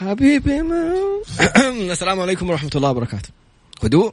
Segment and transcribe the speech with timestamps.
[0.00, 0.94] حبيبي ما
[1.92, 3.28] السلام عليكم ورحمة الله وبركاته.
[3.84, 4.12] هدوء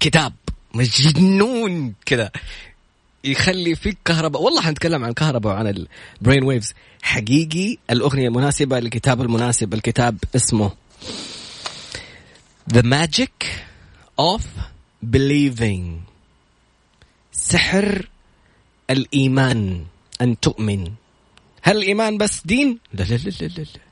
[0.00, 0.32] كتاب
[0.74, 2.30] مجنون كذا.
[3.24, 5.86] يخلي فيك كهرباء والله حنتكلم عن الكهرباء وعن
[6.20, 10.70] البرين ويفز حقيقي الأغنية مناسبة للكتاب المناسب الكتاب اسمه
[12.74, 13.46] The Magic
[14.20, 14.42] of
[15.16, 16.04] Believing.
[17.32, 18.08] سحر
[18.90, 19.84] الإيمان
[20.20, 20.92] أن تؤمن.
[21.62, 23.91] هل الإيمان بس دين؟ لا لا لا لا لا.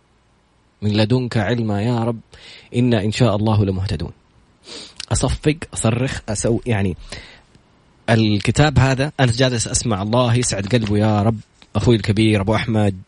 [0.81, 2.19] من لدنك علما يا رب.
[2.75, 4.11] إنا إن شاء الله لمهتدون.
[5.11, 6.97] أصفق أصرخ أسوي يعني
[8.09, 11.39] الكتاب هذا أنا جالس أسمع الله يسعد قلبه يا رب.
[11.75, 13.01] أخوي الكبير أبو أحمد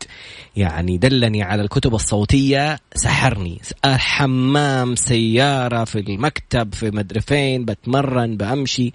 [0.56, 3.60] يعني دلني على الكتب الصوتية سحرني.
[3.84, 8.92] حمام سيارة في المكتب في مدري فين بتمرن بأمشي.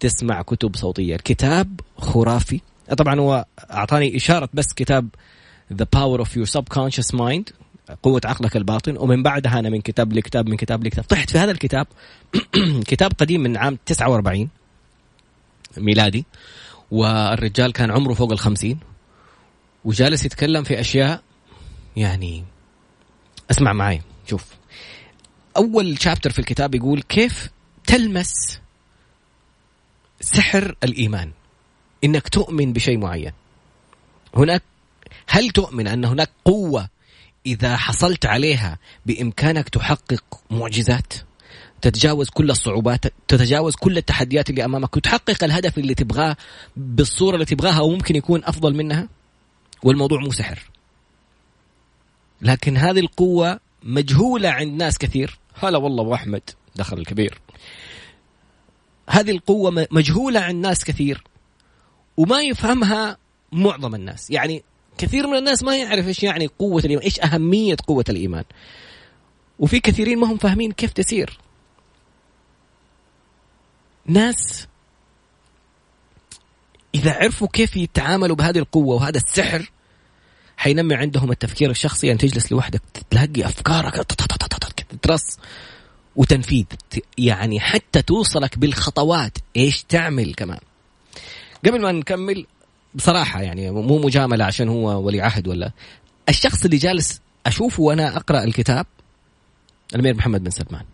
[0.00, 1.14] تسمع كتب صوتية.
[1.14, 2.60] الكتاب خرافي.
[2.96, 5.08] طبعا هو أعطاني إشارة بس كتاب
[5.72, 7.52] The Power of Your Subconscious Mind.
[8.02, 11.04] قوة عقلك الباطن ومن بعدها أنا من كتاب لكتاب من كتاب لكتاب.
[11.04, 11.86] طحت في هذا الكتاب
[12.90, 14.48] كتاب قديم من عام 49
[15.76, 16.24] ميلادي
[16.90, 18.78] والرجال كان عمره فوق الخمسين
[19.84, 21.22] وجالس يتكلم في أشياء
[21.96, 22.44] يعني
[23.50, 24.44] اسمع معي شوف.
[25.56, 27.50] أول شابتر في الكتاب يقول كيف
[27.86, 28.60] تلمس
[30.20, 31.32] سحر الإيمان؟
[32.04, 33.32] إنك تؤمن بشيء معين.
[34.34, 34.62] هناك
[35.28, 36.88] هل تؤمن أن هناك قوة
[37.46, 41.12] إذا حصلت عليها بإمكانك تحقق معجزات
[41.82, 46.36] تتجاوز كل الصعوبات تتجاوز كل التحديات اللي أمامك وتحقق الهدف اللي تبغاه
[46.76, 49.08] بالصورة اللي تبغاها وممكن يكون أفضل منها
[49.82, 50.70] والموضوع مو سحر.
[52.42, 55.38] لكن هذه القوة مجهولة عند ناس كثير.
[55.54, 56.42] هلا والله أبو أحمد
[56.76, 57.40] دخل الكبير.
[59.10, 61.24] هذه القوة مجهولة عند ناس كثير
[62.16, 63.16] وما يفهمها
[63.52, 64.30] معظم الناس.
[64.30, 64.64] يعني
[64.98, 68.44] كثير من الناس ما يعرف إيش يعني قوة الإيمان إيش أهمية قوة الإيمان.
[69.58, 71.38] وفي كثيرين ما هم فاهمين كيف تسير.
[74.06, 74.66] ناس
[76.94, 79.70] إذا عرفوا كيف يتعاملوا بهذه القوة وهذا السحر
[80.56, 84.06] حينمي عندهم التفكير الشخصي أن تجلس لوحدك تلاقي أفكارك
[85.02, 85.38] ترص
[86.16, 86.64] وتنفيذ.
[87.18, 90.60] يعني حتى توصلك بالخطوات إيش تعمل كمان.
[91.66, 92.46] قبل ما نكمل
[92.94, 95.70] بصراحة يعني مو مجاملة عشان هو ولي عهد ولا.
[96.28, 98.86] الشخص اللي جالس أشوفه وأنا أقرأ الكتاب
[99.94, 100.84] الأمير محمد بن سلمان.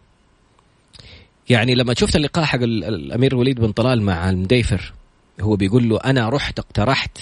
[1.49, 4.93] يعني لما شفت اللقاء حق الأمير وليد بن طلال مع المديفر
[5.41, 7.19] هو بيقول له أنا رحت اقترحت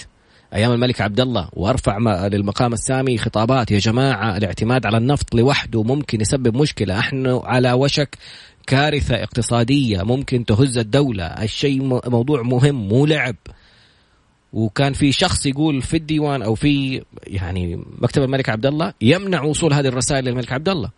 [0.53, 6.21] أيام الملك عبد الله وارفع للمقام السامي خطابات يا جماعة الاعتماد على النفط لوحده ممكن
[6.21, 6.99] يسبب مشكلة.
[6.99, 8.17] إحنا على وشك
[8.67, 11.25] كارثة اقتصادية ممكن تهز الدولة.
[11.25, 13.35] الشيء موضوع مهم مو لعب.
[14.53, 19.73] وكان في شخص يقول في الديوان أو في يعني مكتب الملك عبد الله يمنع وصول
[19.73, 20.89] هذه الرسائل للملك عبد الله.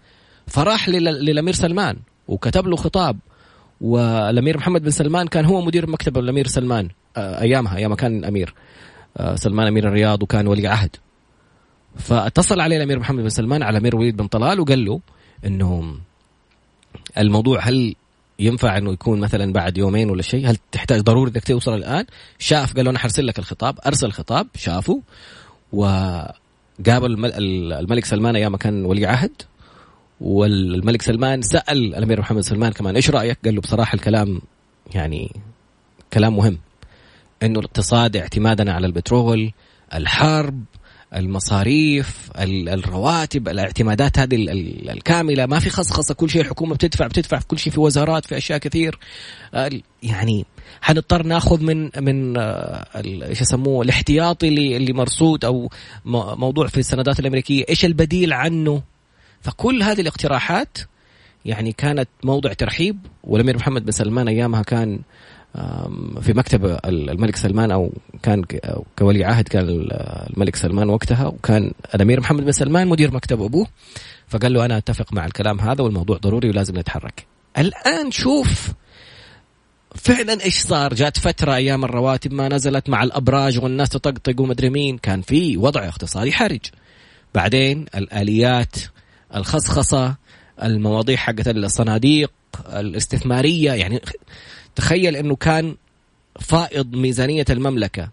[0.47, 1.97] فراح للأمير سلمان
[2.27, 3.17] وكتب له خطاب.
[3.81, 8.53] والأمير محمد بن سلمان كان هو مدير مكتب الأمير سلمان آه، أيامها أيام كان أمير.
[9.17, 10.95] آه، سلمان أمير الرياض وكان ولي عهد.
[11.95, 14.99] فاتصل عليه الأمير محمد بن سلمان على الامير وليد بن طلال وقال له
[15.45, 15.97] إنه
[17.17, 17.95] الموضوع هل
[18.39, 22.05] ينفع إنه يكون مثلا بعد يومين ولا شيء؟ هل تحتاج ضروري إنك توصل الآن؟
[22.39, 25.01] شاف قال له أنا حرسل لك الخطاب أرسل الخطاب شافه
[25.73, 27.25] وقابل
[27.79, 29.41] الملك سلمان أيام كان ولي عهد
[30.21, 34.41] والملك سلمان سأل الأمير محمد سلمان كمان إيش رأيك؟ قال له بصراحة الكلام
[34.95, 35.31] يعني
[36.13, 36.57] كلام مهم
[37.43, 39.51] إنه الاقتصاد اعتمادنا على البترول
[39.93, 40.63] الحرب
[41.15, 45.45] المصاريف الرواتب الاعتمادات هذه الكاملة.
[45.45, 46.13] ما في خصخصة.
[46.13, 48.99] كل شيء الحكومة بتدفع بتدفع في كل شيء في وزارات في أشياء كثير.
[50.03, 50.45] يعني
[50.81, 55.69] حنضطر ناخذ من من إيش يسموه الاحتياطي اللي اللي مرصود أو
[56.05, 57.65] موضوع في السندات الأمريكية.
[57.69, 58.83] إيش البديل عنه؟
[59.41, 60.77] فكل هذه الاقتراحات
[61.45, 62.97] يعني كانت موضع ترحيب.
[63.23, 64.99] والامير محمد بن سلمان أيامها كان
[66.21, 67.91] في مكتب الملك سلمان أو
[68.23, 68.43] كان
[68.99, 73.67] كولي عهد كان الملك سلمان وقتها وكان الأمير محمد بن سلمان مدير مكتب أبوه
[74.27, 77.25] فقال له أنا أتفق مع الكلام هذا والموضوع ضروري ولازم نتحرك.
[77.57, 78.71] الآن شوف
[79.95, 84.97] فعلا إيش صار؟ جات فترة أيام الرواتب ما نزلت مع الأبراج والناس تطقطق ومدري مين،
[84.97, 86.61] كان في وضع اقتصادي حرج.
[87.35, 88.75] بعدين الآليات
[89.35, 90.15] الخصخصة
[90.63, 92.31] المواضيع حقت الصناديق
[92.73, 94.01] الاستثمارية يعني
[94.75, 95.75] تخيل إنه كان
[96.39, 98.09] فائض ميزانية المملكة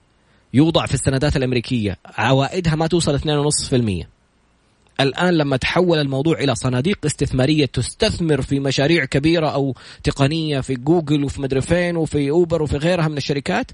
[0.55, 4.07] يوضع في السندات الأمريكية عوائدها ما توصل 2.5%
[5.01, 9.75] الآن لما تحول الموضوع إلى صناديق استثمارية تستثمر في مشاريع كبيرة أو
[10.05, 13.71] تقنية في جوجل وفي مدري فين وفي أوبر وفي غيرها من الشركات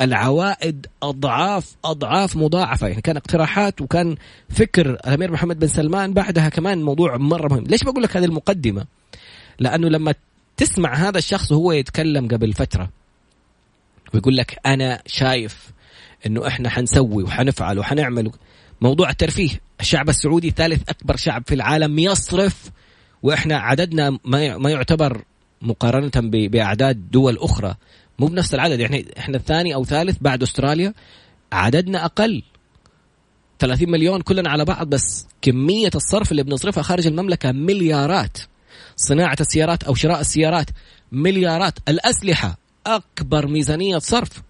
[0.00, 2.88] العوائد أضعاف أضعاف مضاعفة.
[2.88, 4.16] يعني كان اقتراحات وكان
[4.48, 7.64] فكر الأمير محمد بن سلمان بعدها كمان موضوع مرة مهم.
[7.64, 8.84] ليش بقول لك هذه المقدمة؟
[9.58, 10.14] لأنه لما
[10.60, 12.90] تسمع هذا الشخص وهو يتكلم قبل فترة.
[14.14, 15.70] ويقول لك أنا شايف
[16.26, 18.30] إنه إحنا حنسوي وحنفعل وحنعمل.
[18.80, 22.70] موضوع الترفيه الشعب السعودي ثالث أكبر شعب في العالم يصرف
[23.22, 25.24] وإحنا عددنا ما يعتبر
[25.62, 27.74] مقارنة بأعداد دول أخرى.
[28.18, 30.94] مو بنفس العدد يعني إحنا الثاني أو ثالث بعد أستراليا
[31.52, 32.42] عددنا أقل.
[33.58, 38.38] 30 مليون كلنا على بعض بس كمية الصرف اللي بنصرفها خارج المملكة مليارات.
[39.00, 40.66] صناعة السيارات أو شراء السيارات
[41.12, 44.42] مليارات الأسلحة أكبر ميزانية صرف.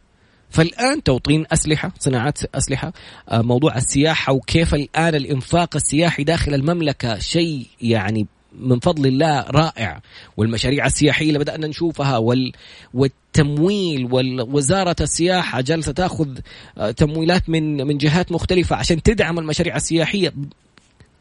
[0.50, 2.92] فالآن توطين أسلحة صناعات أسلحة
[3.28, 8.26] آه، موضوع السياحة وكيف الآن الإنفاق السياحي داخل المملكة شيء يعني
[8.60, 10.00] من فضل الله رائع.
[10.36, 12.52] والمشاريع السياحية اللي بدأنا نشوفها وال
[12.94, 16.38] والتمويل ووزاره السياحة جالسة تأخذ
[16.78, 20.32] آه، تمويلات من من جهات مختلفة عشان تدعم المشاريع السياحية.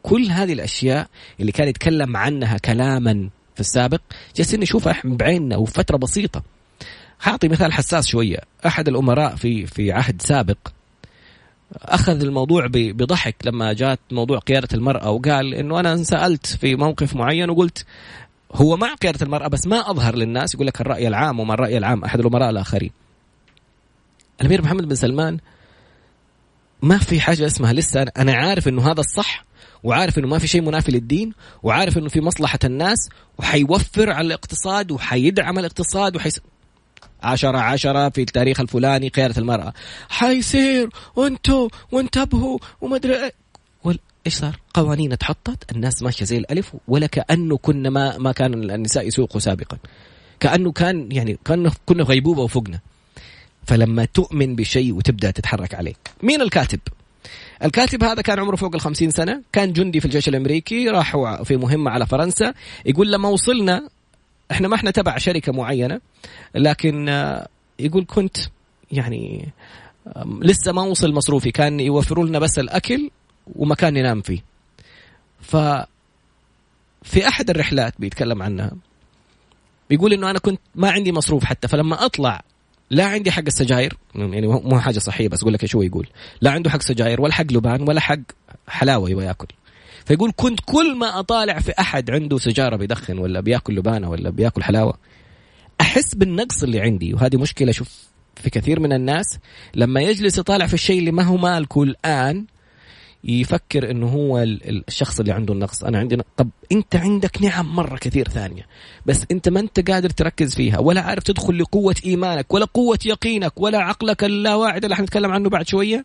[0.02, 1.06] كل هذه الأشياء
[1.40, 4.00] اللي كان يتكلم عنها كلاما في السابق
[4.36, 6.42] جالسين نشوفها بعيننا وفترة بسيطة
[7.20, 10.58] حاعطي مثال حساس شوية أحد الأمراء في في عهد سابق
[11.76, 17.50] أخذ الموضوع بضحك لما جات موضوع قيادة المرأة وقال إنه أنا سألت في موقف معين
[17.50, 17.86] وقلت
[18.54, 22.04] هو مع قيادة المرأة بس ما أظهر للناس يقول لك الرأي العام وما الرأي العام
[22.04, 22.90] أحد الأمراء الآخرين.
[24.40, 25.38] الأمير محمد بن سلمان
[26.82, 29.44] ما في حاجة اسمها لسه أنا عارف إنه هذا الصح
[29.82, 31.32] وعارف إنه ما في شيء منافي للدين
[31.62, 36.40] وعارف إنه في مصلحة الناس وحيوفر على الاقتصاد وحيدعم الاقتصاد وحيس...
[37.22, 39.72] عشرة عشرة في التاريخ الفلاني قيادة المرأة
[40.08, 43.30] حيصير وانتو وانتبهوا وما أدري
[44.26, 49.06] إيش صار؟ قوانين اتحطت الناس ماشية زي الألف ولا كأنه كنا ما ما كان النساء
[49.06, 49.78] يسوقوا سابقا.
[50.40, 52.80] كأنه كان يعني كأنه كنا غيبوبة وفوقنا.
[53.66, 55.94] فلما تؤمن بشيء وتبدأ تتحرك عليه.
[56.22, 56.80] مين الكاتب؟
[57.64, 61.90] الكاتب هذا كان عمره فوق ال سنة، كان جندي في الجيش الأمريكي، راح في مهمة
[61.90, 62.54] على فرنسا،
[62.86, 63.88] يقول لما وصلنا
[64.50, 66.00] إحنا ما إحنا تبع شركة معينة
[66.54, 67.48] لكن آه،
[67.78, 68.36] يقول كنت
[68.92, 69.52] يعني
[70.42, 73.10] لسه ما وصل مصروفي كان يوفروا لنا بس الأكل
[73.56, 74.44] ومكان ننام فيه.
[75.40, 75.56] ف
[77.02, 78.72] في أحد الرحلات بيتكلم عنها
[79.90, 82.42] بيقول إنه أنا كنت ما عندي مصروف حتى فلما أطلع
[82.90, 83.96] لا عندي حق السجاير.
[84.14, 86.08] يعني مو حاجة صحيه بس أقول لك شو يقول.
[86.40, 88.18] لا عنده حق سجاير ولا حق لبان ولا حق
[88.68, 89.46] حلاوة يبغى يأكل.
[90.04, 94.62] فيقول كنت كل ما أطالع في أحد عنده سيجاره بيدخن ولا بيأكل لبانة ولا بيأكل
[94.62, 94.94] حلاوة
[95.80, 97.14] أحس بالنقص اللي عندي.
[97.14, 99.38] وهذه مشكلة شوف في كثير من الناس
[99.74, 102.46] لما يجلس يطالع في الشيء اللي ما هو مالكه الآن
[103.24, 105.84] يفكر إنه هو الشخص اللي عنده النقص.
[105.84, 108.66] أنا عندي طب أنت عندك نعم مرة كثير ثانية
[109.06, 113.60] بس أنت ما أنت قادر تركز فيها ولا عارف تدخل لقوة إيمانك ولا قوة يقينك
[113.60, 116.04] ولا عقلك اللاواعي اللي حنتكلم عنه بعد شوية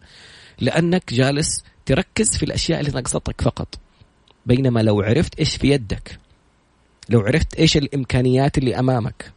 [0.60, 3.80] لأنك جالس تركز في الأشياء اللي نقصتك فقط.
[4.46, 6.20] بينما لو عرفت إيش في يدك
[7.10, 9.32] لو عرفت إيش الإمكانيات اللي أمامك.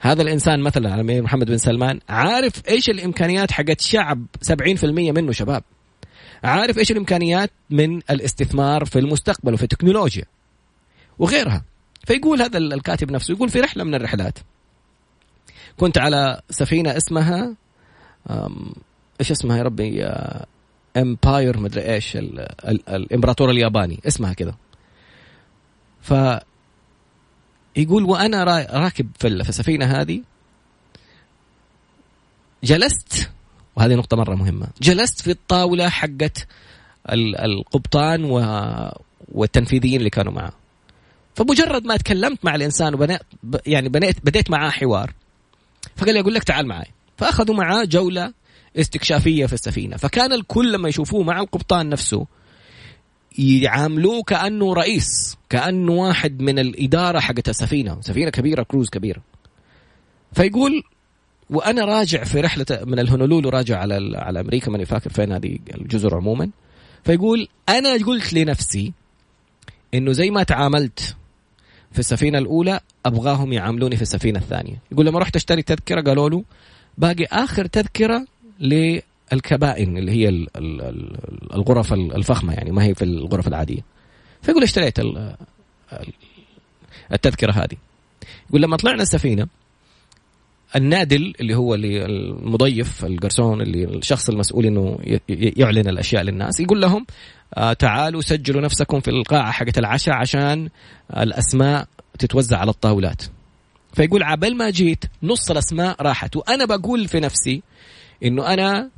[0.00, 5.62] هذا الإنسان مثلا على محمد بن سلمان عارف إيش الإمكانيات حقت شعب 70% منه شباب.
[6.44, 10.24] عارف إيش الإمكانيات من الاستثمار في المستقبل وفي التكنولوجيا
[11.18, 11.64] وغيرها.
[12.06, 14.38] فيقول هذا الكاتب نفسه يقول في رحلة من الرحلات.
[15.76, 17.56] كنت على سفينة اسمها
[19.20, 20.04] إيش اسمها يا ربي؟
[20.96, 24.54] امباير مدري إيش ال ال الإمبراطور الياباني اسمها كذا.
[26.00, 26.14] ف
[27.76, 30.22] يقول وأنا راكب في السفينة هذه
[32.64, 33.30] جلست
[33.78, 34.66] وهذه نقطة مرة مهمة.
[34.82, 36.46] جلست في الطاولة حقت
[37.10, 38.24] القبطان
[39.32, 40.52] والتنفيذيين اللي كانوا معه.
[41.34, 43.20] فمجرد ما تكلمت مع الإنسان وبنيت
[43.66, 45.12] يعني بنيت بديت معاه حوار
[45.96, 48.32] فقال لي أقول لك تعال معي فأخذوا معاه جولة
[48.76, 49.96] استكشافية في السفينة.
[49.96, 52.26] فكان الكل لما يشوفوه مع القبطان نفسه
[53.38, 58.00] يعاملوه كأنه رئيس كأنه واحد من الإدارة حقت السفينة.
[58.00, 59.22] سفينة كبيرة كروز كبيرة.
[60.32, 60.82] فيقول
[61.50, 66.16] وأنا راجع في رحلة من الهونولولو راجع على على أمريكا ماني فاكر فين هذه الجزر
[66.16, 66.50] عموما.
[67.04, 68.92] فيقول أنا قلت لنفسي
[69.94, 71.16] إنه زي ما تعاملت
[71.92, 74.82] في السفينة الأولى أبغاهم يعاملوني في السفينة الثانية.
[74.92, 76.44] يقول لما رحت أشتري تذكرة قالوا له
[76.98, 78.26] باقي آخر تذكرة
[78.60, 80.46] للكبائن اللي هي
[81.54, 83.80] الغرف الفخمة يعني ما هي في الغرف العادية.
[84.42, 84.98] فيقول اشتريت
[87.12, 87.76] التذكرة هذه.
[88.48, 89.46] يقول لما طلعنا السفينة
[90.76, 94.98] النادل اللي هو اللي المضيف القرصون اللي الشخص المسؤول إنه
[95.28, 97.06] يعلن الأشياء للناس يقول لهم
[97.54, 100.68] آه تعالوا سجلوا نفسكم في القاعة حقت العشاء عشان
[101.16, 103.22] الأسماء تتوزع على الطاولات.
[103.92, 107.62] فيقول عبل ما جيت نص الأسماء راحت وأنا بقول في نفسي
[108.24, 108.90] إنه أنا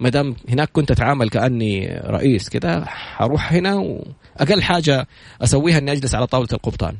[0.00, 5.06] ما دام هناك كنت أتعامل كأني رئيس كذا حروح هنا وأقل حاجة
[5.42, 6.96] أسويها إني أجلس على طاولة القبطان.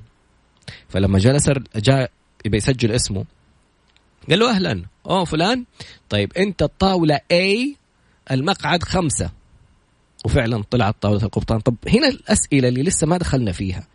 [0.88, 2.10] فلما جلس جاء
[2.44, 3.24] يبي يسجل اسمه
[4.30, 4.84] قال له أهلا.
[5.06, 5.64] أوه فلان.
[6.08, 7.76] طيب أنت الطاولة A
[8.30, 9.30] المقعد خمسة.
[10.24, 11.60] وفعلا طلعت طاولة القبطان.
[11.60, 13.86] طب هنا الأسئلة اللي لسه ما دخلنا فيها.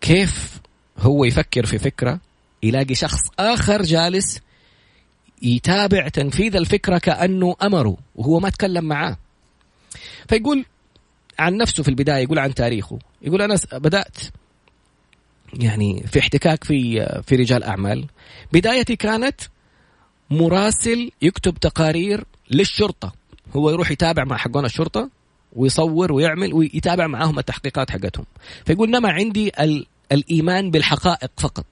[0.00, 0.60] كيف
[0.98, 2.20] هو يفكر في فكرة؟
[2.62, 4.40] يلاقي شخص آخر جالس
[5.42, 9.16] يتابع تنفيذ الفكرة كأنه أمره وهو ما تكلم معاه.
[10.28, 10.64] فيقول
[11.38, 12.98] عن نفسه في البداية يقول عن تاريخه.
[13.22, 14.16] يقول أنا بدأت
[15.58, 18.06] يعني في احتكاك في في رجال أعمال.
[18.52, 19.40] بدايتي كانت
[20.30, 23.12] مراسل يكتب تقارير للشرطة.
[23.56, 25.10] هو يروح يتابع مع حقون الشرطة
[25.52, 28.24] ويصور ويعمل ويتابع معاهم التحقيقات حقتهم.
[28.66, 31.66] فيقول نما عندي ال الإيمان بالحقائق فقط.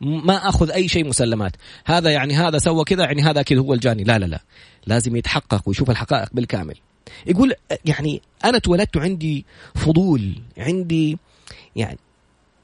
[0.00, 1.52] ما أخذ أي شيء مسلمات.
[1.84, 4.04] هذا يعني هذا سوى كذا يعني هذا كذا هو الجاني.
[4.04, 4.40] لا لا لا.
[4.86, 6.74] لازم يتحقق ويشوف الحقائق بالكامل.
[7.26, 11.18] يقول يعني أنا اتولدت عندي فضول عندي
[11.76, 11.98] يعني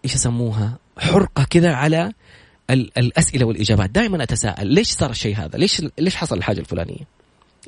[0.04, 2.12] إيش يسموها؟ حرقة كذا على
[2.70, 3.90] الأسئلة والإجابات.
[3.90, 7.18] دائما أتساءل ليش صار الشيء هذا؟ ليش ليش حصل الحاجة الفلانية؟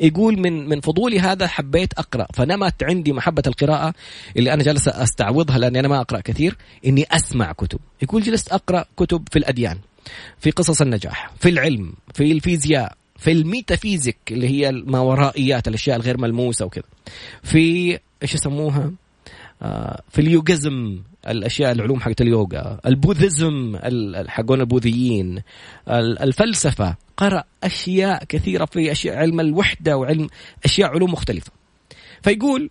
[0.00, 3.94] يقول من من فضولي هذا حبيت أقرأ فنمت عندي محبة القراءة
[4.36, 6.56] اللي أنا جالس أستعوضها لأني أنا ما أقرأ كثير
[6.86, 7.78] إني أسمع كتب.
[8.02, 9.78] يقول جلست أقرأ كتب في الأديان
[10.38, 16.18] في قصص النجاح في العلم في الفيزياء في ال metaphysics اللي هي الماورائيات الأشياء الغير
[16.18, 16.84] ملموسة وكذا
[17.42, 18.92] في إيش يسموها؟
[19.62, 23.76] آه، في ال يوغزم الأشياء العلوم حقت اليوغا ال Buddhism
[24.28, 25.42] حقون البوذيين
[25.88, 26.96] الفلسفة.
[27.16, 30.28] قرأ أشياء كثيرة في أشياء علم الوحدة وعلم
[30.64, 31.52] أشياء علوم مختلفة.
[32.22, 32.70] فيقول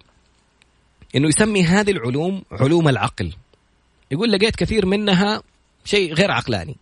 [1.16, 3.34] إنه يسمي هذه العلوم علوم العقل.
[4.12, 5.42] يقول لقيت كثير منها
[5.86, 6.78] شيء غير عقلاني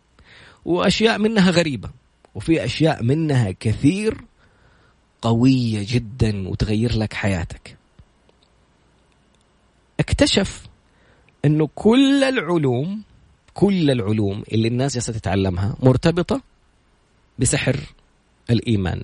[0.66, 1.90] وأشياء منها غريبة
[2.36, 4.18] وفي أشياء منها كثير
[5.22, 7.78] قوية جدا وتغير لك حياتك.
[10.00, 10.67] اكتشف
[11.48, 13.02] إنه كل العلوم
[13.54, 16.42] كل العلوم اللي الناس ستتعلمها مرتبطة
[17.40, 17.80] بسحر
[18.50, 19.04] الإيمان.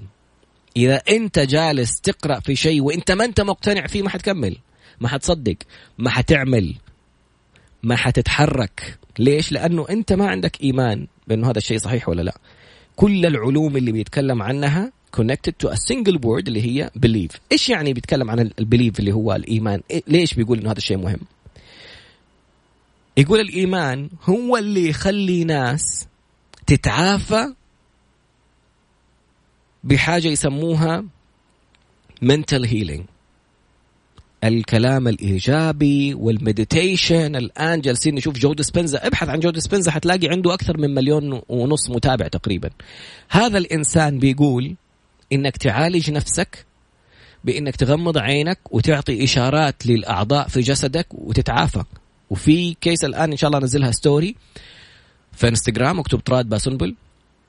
[0.77, 4.57] إذا أنت جالس تقرأ في شيء وإنت ما أنت مقتنع فيه ما حتكمل
[5.01, 5.55] ما حتصدق
[5.97, 6.75] ما حتعمل
[7.83, 8.97] ما حتتحرك.
[9.19, 12.37] ليش؟ لأنه أنت ما عندك إيمان بأنه هذا الشيء صحيح ولا لا.
[12.95, 17.93] كل العلوم اللي بيتكلم عنها connected to a single word اللي هي believe إيش يعني
[17.93, 21.19] بيتكلم عن البليف اللي هو الإيمان؟ إيه ليش بيقول إنه هذا الشيء مهم؟
[23.17, 26.07] يقول الإيمان هو اللي يخلي ناس
[26.67, 27.53] تتعافى
[29.83, 31.05] بحاجة يسموها
[32.23, 33.01] mental healing.
[34.43, 39.07] الكلام الإيجابي وال meditation الآن جالسين نشوف جو ديسبنزا.
[39.07, 42.69] ابحث عن جو ديسبنزا حتلاقي عنده أكثر من مليون ونص متابع تقريبا.
[43.29, 44.75] هذا الإنسان بيقول
[45.33, 46.65] إنك تعالج نفسك
[47.43, 51.83] بإنك تغمض عينك وتعطي إشارات للأعضاء في جسدك وتتعافى.
[52.33, 54.35] وفي case الآن إن شاء الله انزلها story
[55.31, 56.95] في انستغرام اكتب طراد باسنبل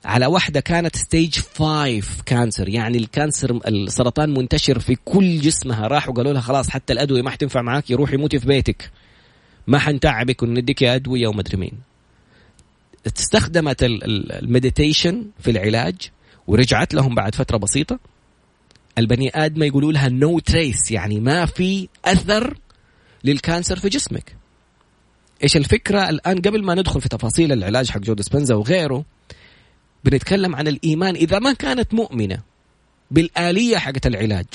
[0.05, 5.87] على واحدة كانت stage 5 cancer يعني ال cancer السرطان منتشر في كل جسمها.
[5.87, 8.91] راحوا قالوا لها خلاص حتى الأدوية ما حتنفع معاك روحي موتي في بيتك.
[9.67, 11.73] ما حنتعبك ونديك أدوية ومدري مين.
[13.07, 15.95] استخدمت ال meditation في العلاج
[16.47, 17.99] ورجعت لهم بعد فترة بسيطة.
[18.97, 22.57] البني آدم يقولوا لها no no trace يعني ما في أثر
[23.23, 24.44] للكانسر في جسمك.
[25.43, 29.05] إيش الفكرة الآن قبل ما ندخل في تفاصيل العلاج حق جو ديسبنزا وغيره
[30.03, 32.39] بنتكلم عن الإيمان إذا ما كانت مؤمنة
[33.11, 34.45] بالآلية حقت العلاج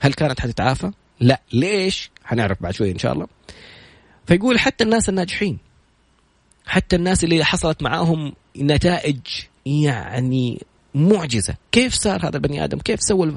[0.00, 3.26] هل كانت حتتعافى؟ لا ليش؟ حنعرف بعد شوي إن شاء الله.
[4.26, 5.58] فيقول حتى الناس الناجحين
[6.66, 9.18] حتى الناس اللي حصلت معاهم نتائج
[9.66, 10.62] يعني
[10.94, 13.36] معجزة كيف صار هذا البني آدم كيف سوى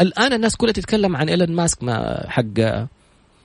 [0.00, 2.88] الآن الناس كلها تتكلم عن إيلون ماسك ما حق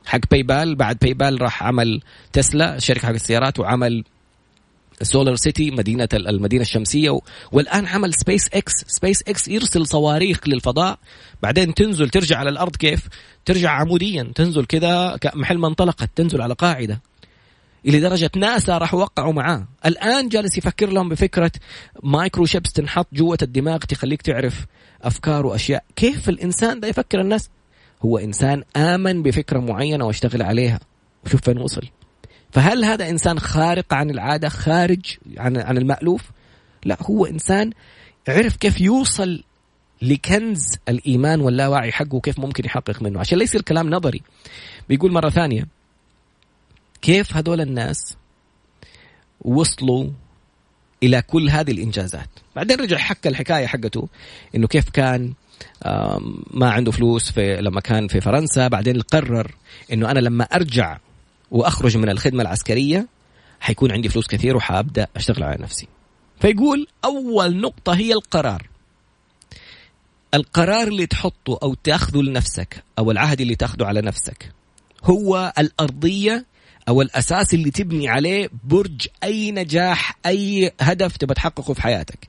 [0.07, 2.01] حق باي بال بعد باي بال راح عمل
[2.33, 4.03] تسلا شركة حق السيارات وعمل
[5.01, 7.19] SolarCity مدينة المدينة الشمسية
[7.51, 10.99] والآن عمل SpaceX SpaceX يرسل صواريخ للفضاء.
[11.43, 13.07] بعدين تنزل ترجع على الأرض كيف؟
[13.45, 14.31] ترجع عموديا.
[14.35, 17.01] تنزل كذا محل ما انطلقت تنزل على قاعدة.
[17.85, 19.67] إلى درجة ناسا راح وقعوا معاه.
[19.85, 21.51] الآن جالس يفكر لهم بفكرة
[22.03, 24.65] مايكرو شيبس تنحط جوة الدماغ تخليك تعرف
[25.01, 25.83] أفكار وأشياء.
[25.95, 27.49] كيف الإنسان ده يفكر الناس؟
[28.01, 30.79] هو إنسان آمن بفكرة معينة واشتغل عليها.
[31.25, 31.81] شوف فين وصل.
[32.51, 36.21] فهل هذا إنسان خارق عن العادة خارج عن عن المألوف؟
[36.85, 37.71] لا هو إنسان
[38.27, 39.43] عرف كيف يوصل
[40.01, 43.19] لكنز الإيمان واللاوعي حقه وكيف ممكن يحقق منه.
[43.19, 44.21] عشان ليس الكلام نظري.
[44.89, 45.67] بيقول مرة ثانية
[47.01, 48.17] كيف هذول الناس
[49.41, 50.09] وصلوا
[51.03, 54.07] إلى كل هذه الإنجازات؟ بعدين رجع حكى الحكاية حقته
[54.55, 55.33] إنه كيف كان
[56.51, 59.55] ما عنده فلوس في لما كان في فرنسا بعدين قرر
[59.93, 60.97] إنه أنا لما أرجع
[61.51, 63.07] وأخرج من الخدمة العسكرية
[63.59, 65.87] حيكون عندي فلوس كثير وحابدأ أشتغل على نفسي.
[66.41, 68.67] فيقول أول نقطة هي القرار.
[70.33, 74.51] القرار اللي تحطه أو تأخذه لنفسك أو العهد اللي تأخذه على نفسك
[75.03, 76.45] هو الأرضية
[76.87, 82.27] أو الأساس اللي تبني عليه برج أي نجاح أي هدف تبى تحققه في حياتك.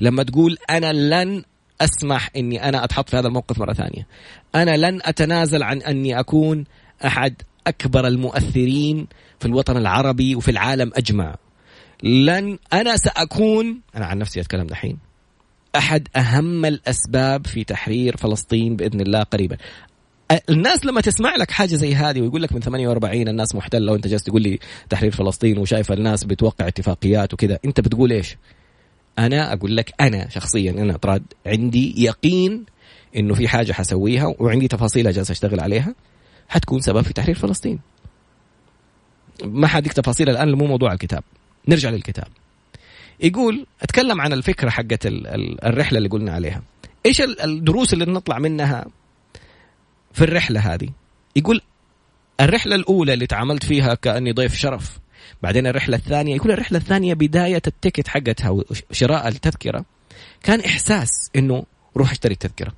[0.00, 1.44] لما تقول أنا لن
[1.80, 4.06] أسمح إني أنا أتحط في هذا الموقف مرة ثانية.
[4.54, 6.64] أنا لن أتنازل عن أني أكون
[7.06, 7.34] أحد
[7.66, 9.06] أكبر المؤثرين
[9.40, 11.36] في الوطن العربي وفي العالم أجمع.
[12.02, 14.98] لن أنا سأكون أنا عن نفسي أتكلم دحين
[15.76, 19.56] أحد أهم الأسباب في تحرير فلسطين بإذن الله قريبا.
[20.50, 24.22] الناس لما تسمع لك حاجة زي هذه ويقول لك من 48 الناس محتلة وأنت جالس
[24.22, 24.58] تقول لي
[24.90, 28.36] تحرير فلسطين وشايف الناس بتوقع اتفاقيات وكذا أنت بتقول إيش؟
[29.18, 32.64] أنا أقول لك أنا شخصيا أنا طراد عندي يقين
[33.16, 35.94] إنه في حاجة حسويها وعندي تفاصيلها جالس أشتغل عليها
[36.48, 37.80] حتكون سبب في تحرير فلسطين.
[39.44, 41.22] ما حديك تفاصيل الآن مو موضوع الكتاب.
[41.68, 42.28] نرجع للكتاب.
[43.20, 46.62] يقول أتكلم عن الفكرة حقت الرحلة اللي قلنا عليها.
[47.06, 48.86] إيش الدروس اللي نطلع منها
[50.12, 50.88] في الرحلة هذه
[51.36, 51.60] يقول
[52.40, 54.98] الرحلة الأولى اللي تعاملت فيها كأني ضيف شرف
[55.42, 59.84] بعدين الرحلة الثانية يقول الرحلة الثانية بداية التيكت حقتها وشراء التذكرة
[60.42, 61.64] كان إحساس إنه
[61.96, 62.72] روح أشتري التذكرة.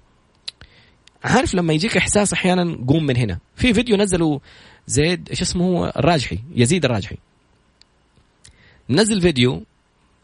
[1.24, 3.38] عارف لما يجيك إحساس أحيانا قوم من هنا.
[3.56, 4.40] في فيديو نزله
[4.86, 7.16] زيد إيش اسمه الراجحي يزيد الراجحي.
[8.90, 9.62] نزل فيديو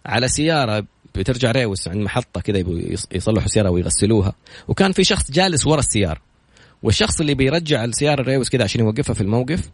[0.07, 2.65] على سيارة بترجع ريوس عند محطة كذا
[3.13, 4.35] يصلحوا سيارة ويغسلوها.
[4.69, 6.21] وكان في شخص جالس ورا السيارة.
[6.83, 9.71] والشخص اللي بيرجع السيارة الريوس كذا عشان يوقفها في الموقف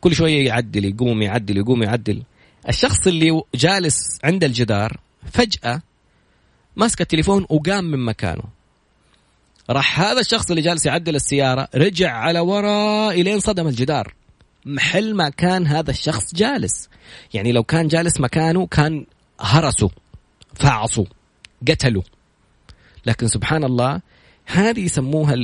[0.00, 2.22] كل شوية يعدل يقوم يعدل يقوم يعدل.
[2.68, 5.00] الشخص اللي جالس عند الجدار
[5.32, 5.82] فجأة
[6.76, 8.42] ماسك التليفون وقام من مكانه.
[9.70, 14.14] راح هذا الشخص اللي جالس يعدل السيارة رجع على ورا إلين صدم الجدار.
[14.66, 16.88] محل ما كان هذا الشخص جالس.
[17.34, 19.06] يعني لو كان جالس مكانه كان
[19.40, 19.88] هرسوا
[20.54, 21.04] فعصوا
[21.68, 22.02] قتلوا.
[23.06, 24.00] لكن سبحان الله
[24.46, 25.34] هذه يسموها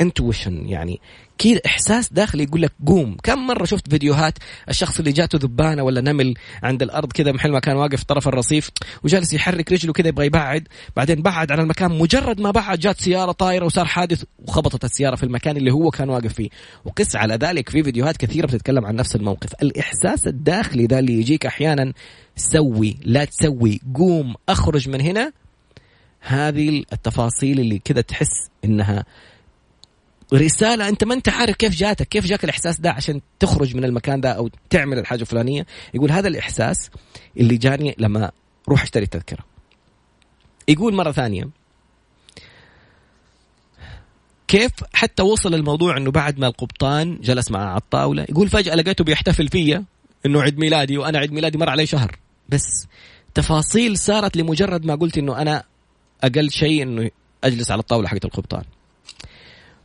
[0.00, 1.00] انتويشن يعني
[1.38, 3.16] كذا إحساس داخلي يقول لك قوم.
[3.22, 7.60] كم مرة شفت فيديوهات الشخص اللي جاته ذبانة ولا نمل عند الأرض كذا محل ما
[7.60, 8.70] كان واقف طرف الرصيف
[9.04, 10.68] وجالس يحرك رجله كذا يبغى يبعد.
[10.96, 15.22] بعدين بعد عن المكان مجرد ما بعد جات سيارة طايرة وصار حادث وخبطت السيارة في
[15.22, 16.48] المكان اللي هو كان واقف فيه.
[16.84, 19.52] وقس على ذلك في فيديوهات كثيرة بتتكلم عن نفس الموقف.
[19.62, 21.92] الإحساس الداخلي ذا اللي يجيك أحيانا
[22.36, 25.32] سوي لا تسوي قوم أخرج من هنا.
[26.20, 29.04] هذه التفاصيل اللي كذا تحس إنها
[30.34, 34.20] رسالة أنت ما أنت عارف كيف جاتك كيف جاك الإحساس ده عشان تخرج من المكان
[34.20, 36.90] ده أو تعمل الحاجة الفلانية؟ يقول هذا الإحساس
[37.36, 38.30] اللي جاني لما
[38.68, 39.44] روح أشتري التذكرة.
[40.68, 41.48] يقول مرة ثانية
[44.48, 49.04] كيف حتى وصل الموضوع إنه بعد ما القبطان جلس معه على الطاوله يقول فجأة لقيته
[49.04, 49.84] بيحتفل فيا
[50.26, 52.18] إنه عيد ميلادي وأنا عيد ميلادي مر علي شهر.
[52.48, 52.86] بس
[53.34, 55.64] تفاصيل صارت لمجرد ما قلت إنه أنا
[56.24, 57.10] أقل شيء إنه
[57.44, 58.62] أجلس على الطاولة حقت القبطان.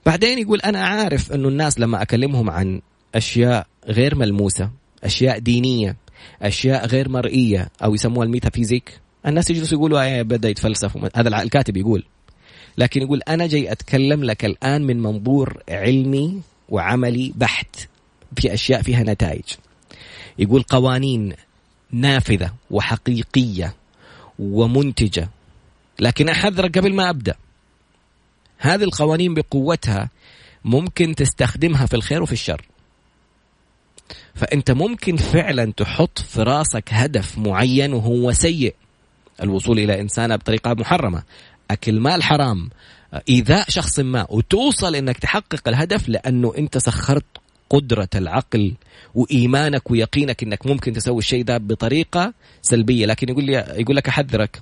[0.06, 2.82] بعدين يقول أنا عارف أنه الناس لما أكلمهم عن
[3.16, 4.70] أشياء غير ملموسة
[5.04, 5.96] أشياء دينية
[6.42, 12.04] أشياء غير مرئية أو يسموها الميتافيزيك الناس يجلسوا يقولوا إيه بدأ يتفلسف هذا الكاتب يقول.
[12.78, 17.76] لكن يقول أنا جاي أتكلم لك الآن من منظور علمي وعملي بحت
[18.36, 19.44] في أشياء فيها نتائج.
[20.40, 21.34] يقول قوانين
[21.92, 23.76] نافذة وحقيقية
[24.40, 25.30] ومنتجة
[26.00, 27.36] لكن احذرك قبل ما أبدأ.
[28.62, 30.10] هذه القوانين بقوتها
[30.66, 32.66] ممكن تستخدمها في الخير وفي الشر.
[34.36, 38.76] فأنت ممكن فعلا تحط في راسك هدف معين وهو سيء.
[39.44, 41.24] الوصول إلى انسانه بطريقة محرمة.
[41.72, 42.70] أكل مال حرام
[43.30, 47.26] إيذاء شخص ما وتوصل إنك تحقق الهدف لأنه أنت سخرت
[47.70, 48.74] قدرة العقل
[49.16, 53.06] وإيمانك ويقينك أنك ممكن تسوي الشيء ده بطريقة سلبية.
[53.06, 54.60] لكن يقول لي يقول لك أحذرك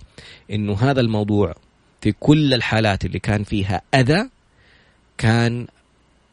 [0.51, 1.55] أنه هذا الموضوع
[2.01, 4.29] في كل الحالات اللي كان فيها أذى
[5.17, 5.67] كان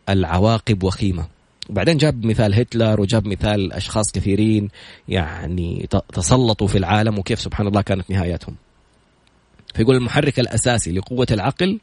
[0.08, 1.26] العواقب وخيمة.
[1.70, 4.68] وبعدين جاب مثال هتلر وجاب مثال أشخاص كثيرين
[5.08, 8.54] يعني تسلطوا في العالم وكيف سبحان الله كانت نهايتهم
[9.74, 11.80] فيقول المحرك الأساسي لقوة العقل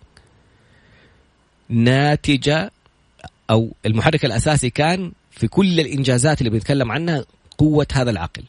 [1.69, 2.71] ناتجة
[3.49, 7.25] أو المحرك الأساسي كان في كل الإنجازات اللي بنتكلم عنها
[7.57, 8.43] قوة هذا العقل.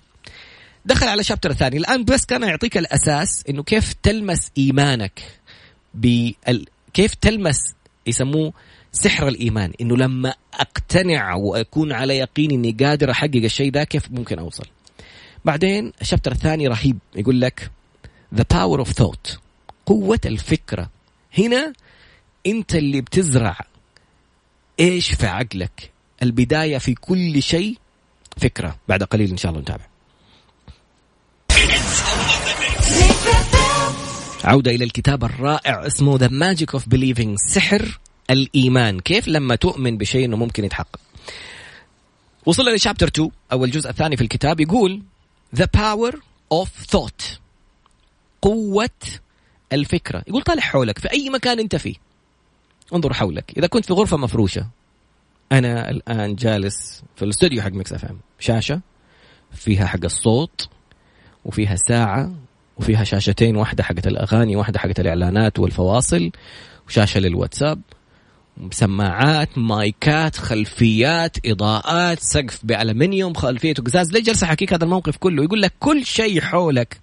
[0.86, 5.22] دخل على شابتر الثاني الآن بس كان يعطيك الأساس إنه كيف تلمس إيمانك
[5.94, 6.66] بال...
[6.94, 7.74] كيف تلمس
[8.06, 8.52] يسموه
[8.92, 9.72] سحر الإيمان.
[9.80, 14.66] إنه لما أقتنع وأكون على يقين إني قادر أحقق الشيء ده كيف ممكن أوصل؟
[15.44, 17.70] بعدين ال chapter الثاني رهيب يقول لك
[18.34, 19.38] the power of thought
[19.86, 20.90] قوة الفكرة.
[21.38, 21.72] هنا
[22.46, 23.58] أنت اللي بتزرع
[24.80, 25.90] إيش في عقلك؟
[26.22, 27.78] البداية في كل شيء
[28.36, 28.78] فكرة.
[28.88, 29.93] بعد قليل إن شاء الله نتابع.
[34.44, 37.98] عودة إلى الكتاب الرائع اسمه The Magic of Believing سحر
[38.30, 39.00] الإيمان.
[39.00, 41.00] كيف لما تؤمن بشيء أنه ممكن يتحقق؟
[42.46, 45.02] وصلنا ل chapter 2 أو الجزء الثاني في الكتاب يقول
[45.56, 46.14] The Power
[46.54, 47.38] of Thought
[48.42, 48.90] قوة
[49.72, 50.24] الفكرة.
[50.28, 51.94] يقول طالع حولك في أي مكان أنت فيه.
[52.94, 54.66] انظر حولك إذا كنت في غرفة مفروشة.
[55.52, 58.80] أنا الآن جالس في الاستوديو حق Mix FM شاشة
[59.52, 60.68] فيها حق الصوت
[61.44, 62.32] وفيها ساعة
[62.76, 66.30] وفيها شاشتين واحدة حقت الأغاني واحدة حقت الإعلانات والفواصل
[66.88, 67.80] وشاشة للواتساب.
[68.70, 75.62] سماعات مايكات خلفيات إضاءات سقف بألمنيوم خلفيته قزاز ليه جالس أحكيك هذا الموقف كله؟ يقول
[75.62, 77.00] لك كل شيء حولك.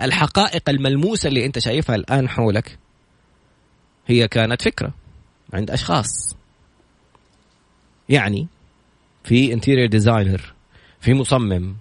[0.00, 2.78] الحقائق الملموسة اللي أنت شايفها الآن حولك
[4.06, 4.94] هي كانت فكرة
[5.52, 6.36] عند أشخاص.
[8.08, 8.46] يعني
[9.24, 10.54] في interior designer
[11.00, 11.76] في مصمم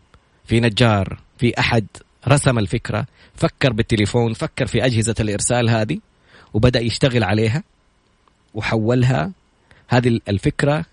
[0.46, 1.86] في نجار في أحد
[2.28, 3.06] رسم الفكرة
[3.36, 6.00] فكر بالتليفون فكر في أجهزة الإرسال هذه
[6.54, 7.64] وبدأ يشتغل عليها
[8.54, 9.32] وحولها.
[9.88, 10.86] هذه الفكرة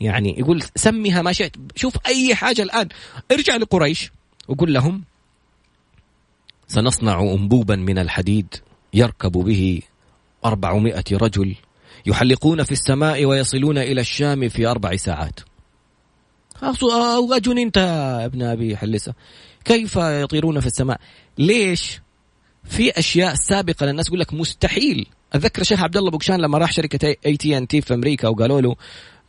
[0.00, 2.88] يعني يقول سميها ما شئت شوف أي حاجة الآن.
[3.32, 4.10] ارجع لقريش
[4.48, 5.04] وقول لهم
[6.68, 8.54] سنصنع أنبوبا من الحديد
[8.94, 9.82] يركب به
[10.44, 11.56] أربعمائة رجل
[12.06, 15.40] يحلقون في السماء ويصلون إلى الشام في أربع ساعات.
[17.32, 19.14] أجن أنت يا ابن أبي حلسة
[19.64, 21.00] كيف يطيرون في السماء؟
[21.38, 22.00] ليش؟
[22.64, 25.06] في أشياء سابقة للناس يقول لك مستحيل.
[25.32, 28.60] أتذكر الشيخ عبد الله بوكشان لما راح شركة اي تي ان تي في أمريكا وقالوا
[28.60, 28.76] له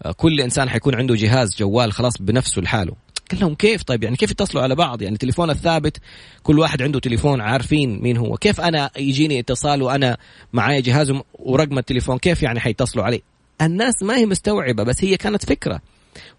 [0.06, 2.94] آه، كل إنسان حيكون عنده جهاز جوال خلاص بنفسه لحاله.
[3.32, 5.98] قال لهم كيف طيب؟ يعني كيف يتصلوا على بعض؟ يعني التليفون الثابت
[6.44, 8.38] كل واحد عنده تليفون عارفين مين هو.
[8.38, 10.18] كيف أنا يجيني اتصال وأنا
[10.54, 13.22] معايا جهاز ورقم التليفون؟ كيف يعني حيتصلوا عليه؟
[13.62, 15.82] الناس ما هي مستوعبة بس هي كانت فكرة.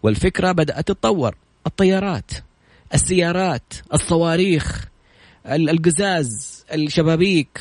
[0.02, 1.34] والفكرة بدأت تتطور.
[1.66, 2.30] الطيارات.
[2.94, 4.88] السيارات الصواريخ
[5.46, 7.60] القزاز الشبابيك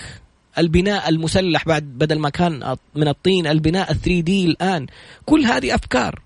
[0.58, 4.88] البناء المسلح بعد بدل ما كان من الطين البناء 3 دي الآن.
[5.26, 6.22] كل هذه أفكار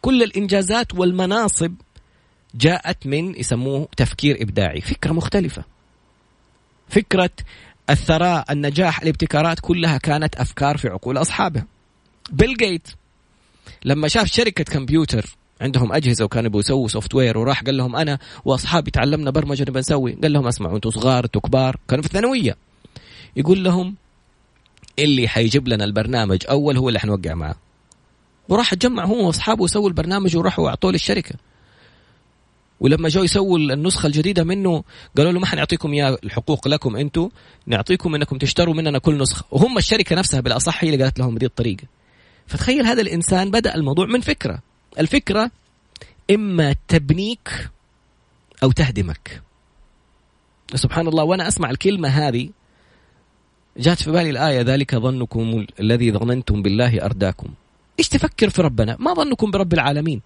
[0.00, 1.74] كل الإنجازات والمناصب
[2.54, 4.80] جاءت من يسموه تفكير إبداعي.
[4.80, 5.64] فكرة مختلفة.
[6.88, 7.30] فكرة
[7.90, 11.66] الثراء النجاح الابتكارات كلها كانت أفكار في عقول أصحابها.
[12.30, 12.88] بيل جيتس
[13.84, 19.30] لما شاف شركة كمبيوتر عندهم أجهزة وكانوا بيسووا software وراح قال لهم أنا وأصحابي تعلمنا
[19.30, 20.12] برمجة نبغى نسوي.
[20.22, 21.76] قال لهم اسمعوا أنتم صغار أنتم كبار.
[21.88, 22.56] كانوا في الثانوية.
[23.36, 23.94] يقول لهم
[24.98, 27.54] اللي حيجيب لنا البرنامج أول هو اللي حنوقع معاه
[28.48, 31.34] وراح جمع هو واصحابه وسووا البرنامج وراحوا واعطوه للشركة.
[32.80, 34.84] ولما جو يسووا النسخة الجديدة منه
[35.16, 37.28] قالوا له ما حنعطيكم إياه الحقوق لكم أنتم
[37.66, 39.44] نعطيكم إنكم تشتروا مننا كل نسخة.
[39.50, 41.84] وهم الشركة نفسها بالأصح هي اللي قالت لهم بدي الطريقة.
[42.46, 44.58] فتخيل هذا الإنسان بدأ الموضوع من فكرة.
[44.98, 45.50] الفكرة
[46.30, 47.70] إما تبنيك
[48.62, 49.42] أو تهدمك.
[50.74, 52.50] سبحان الله وأنا أسمع الكلمة هذه
[53.76, 57.48] جات في بالي الآية ذلك ظنكم الذي ظننتم بالله أرداكم.
[57.98, 60.22] إيش تفكر في ربنا؟ ما ظنكم برب العالمين.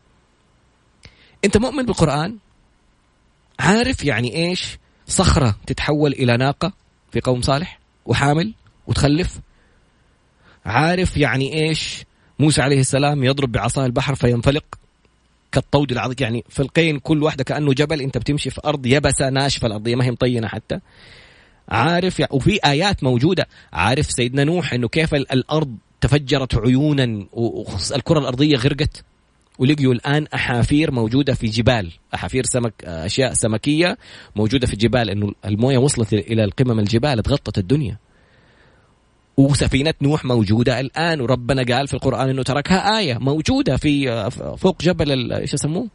[1.45, 2.39] أنت مؤمن بالقرآن؟
[3.61, 6.73] عارف يعني إيش صخرة تتحول إلى ناقة
[7.13, 8.55] في قوم صالح وحامل
[8.87, 9.41] وتخلف؟
[10.65, 12.05] عارف يعني إيش
[12.39, 14.65] موسى عليه السلام يضرب بعصاه البحر فينفلق
[15.53, 16.17] كالطود العظيم.
[16.21, 20.11] يعني فلقين كل واحدة كأنه جبل أنت بتمشي في أرض يبسة ناشفة الارضيه ما هي
[20.11, 20.79] مطينة حتى.
[21.69, 23.47] عارف يعني وفي آيات موجودة.
[23.73, 29.05] عارف سيدنا نوح إنه كيف الأرض تفجرت عيونا والكره الأرضية غرقت؟
[29.59, 31.93] ولقيوا الآن أحافير موجودة في جبال.
[32.15, 33.99] أحافير سمك أشياء سمكية
[34.37, 37.99] موجودة في الجبال إنه الموية وصلت إلى القمم الجبال تغطت الدنيا.
[39.39, 45.33] وسفينة نوح موجودة الآن وربنا قال في القرآن أنه تركها آية موجودة في فوق جبل
[45.33, 45.89] إيش يسموه؟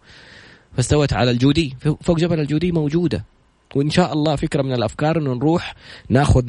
[0.78, 1.76] فاستوت على الجودي.
[2.02, 3.26] فوق جبل الجودي موجودة.
[3.76, 5.76] وإن شاء الله فكرة من الأفكار أنه نروح
[6.10, 6.44] ناخذ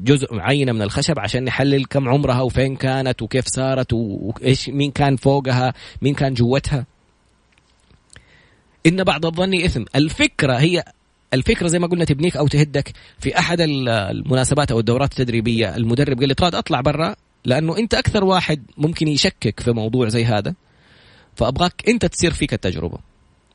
[0.00, 5.16] جزء عينة من الخشب عشان نحلل كم عمرها وفين كانت وكيف صارت وإيش مين كان
[5.16, 6.86] فوقها مين كان جوتها.
[8.86, 9.84] إن بعض الظن إثم.
[9.96, 10.84] الفكرة هي
[11.34, 15.76] الفكرة زي ما قلنا تبنيك أو تهدك في أحد المناسبات أو الدورات التدريبية.
[15.76, 20.24] المدرب قال لي طراد أطلع برا لأنه أنت أكثر واحد ممكن يشكك في موضوع زي
[20.24, 20.54] هذا
[21.36, 22.98] فأبغاك أنت تصير فيك التجربة.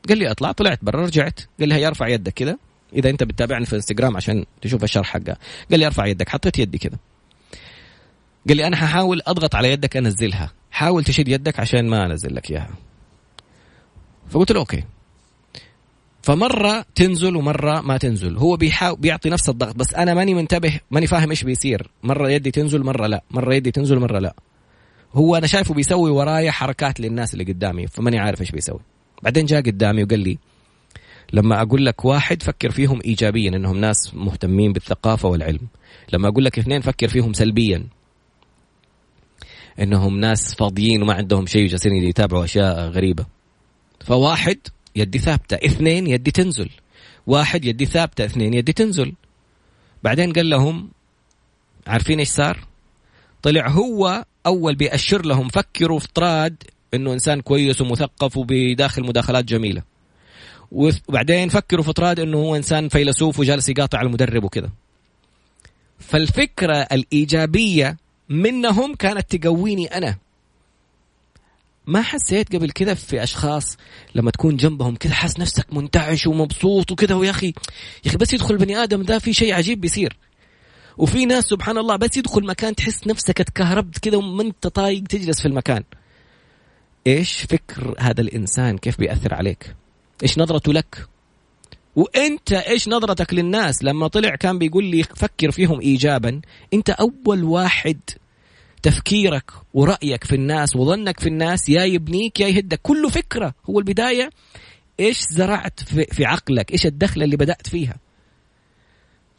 [0.10, 1.40] قال لي أطلع طلعت برا رجعت.
[1.60, 2.58] قال لي هيا ارفع يدك كذا
[2.94, 5.38] إذا أنت بتتابعني في إنستغرام عشان تشوف الشرح حقه.
[5.72, 6.98] قال لي ارفع يدك حطيت يدي كذا
[8.48, 10.52] قال لي أنا ححاول أضغط على يدك أنزلها.
[10.72, 12.76] حاول تشد يدك عشان ما أنزل لك إياها.
[14.30, 14.84] فقلت له okay.
[16.24, 18.38] فمرة تنزل ومرة ما تنزل.
[18.38, 21.90] هو بيحاول بيعطي نفس الضغط بس أنا ماني منتبه ماني فاهم إيش بيصير.
[22.04, 23.24] مرة يدي تنزل مرة لا.
[23.32, 24.36] مرة يدي تنزل مرة لا.
[25.14, 28.80] هو أنا شايفه بيسوي ورايا حركات للناس اللي قدامي فماني عارف إيش بيسوي.
[29.24, 30.38] بعدين جاء قدامي وقال لي
[31.34, 35.68] لما أقول لك واحد فكر فيهم ايجابيا إنهم ناس مهتمين بالثقافة والعلم.
[36.14, 37.88] لما أقول لك اثنين فكر فيهم سلبيا.
[39.80, 43.26] إنهم ناس فاضيين وما عندهم شيء وجالسين يتابعوا أشياء غريبة.
[44.06, 44.58] فواحد
[44.96, 46.70] يدي ثابتة اثنين يدي تنزل.
[47.28, 49.14] واحد يدي ثابتة اثنين يدي تنزل.
[50.04, 50.90] بعدين قال لهم
[51.88, 52.68] عارفين إيش صار؟
[53.42, 56.54] طلع هو أول بيأشر لهم فكروا افتراض
[56.94, 59.84] إنه إنسان كويس ومثقف وبيداخل مداخلات جميلة.
[60.72, 64.70] وبعدين فكروا في افتراض إنه هو إنسان فيلسوف وجالس يقاطع المدرب وكذا.
[66.00, 67.98] فالفكرة الإيجابية
[68.30, 70.18] منهم كانت تقويني أنا.
[71.88, 73.78] ما حسيت قبل كذا في أشخاص
[74.16, 77.48] لما تكون جنبهم كذا حاس نفسك منتعش ومبسوط وكذا ويا أخي
[78.06, 80.18] يا أخي بس يدخل بني آدم ذا في شيء عجيب بيصير.
[80.98, 85.42] وفي ناس سبحان الله بس يدخل مكان تحس نفسك اتكهربت كذا وما أنت طايق تجلس
[85.42, 85.84] في المكان.
[87.08, 89.76] إيش فكر هذا الإنسان؟ كيف بيأثر عليك؟
[90.24, 91.08] إيش نظرته لك؟
[91.96, 96.42] وأنت إيش نظرتك للناس؟ لما طلع كان بيقول لي فكر فيهم ايجابا.
[96.74, 98.00] أنت أول واحد
[98.84, 102.80] تفكيرك ورأيك في الناس وظنك في الناس يا يبنيك يا يهدك.
[102.84, 104.30] كله فكرة هو البداية.
[105.00, 107.96] إيش زرعت في, في عقلك؟ إيش الدخلة اللي بدأت فيها؟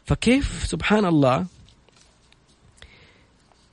[0.06, 1.46] فكيف سبحان الله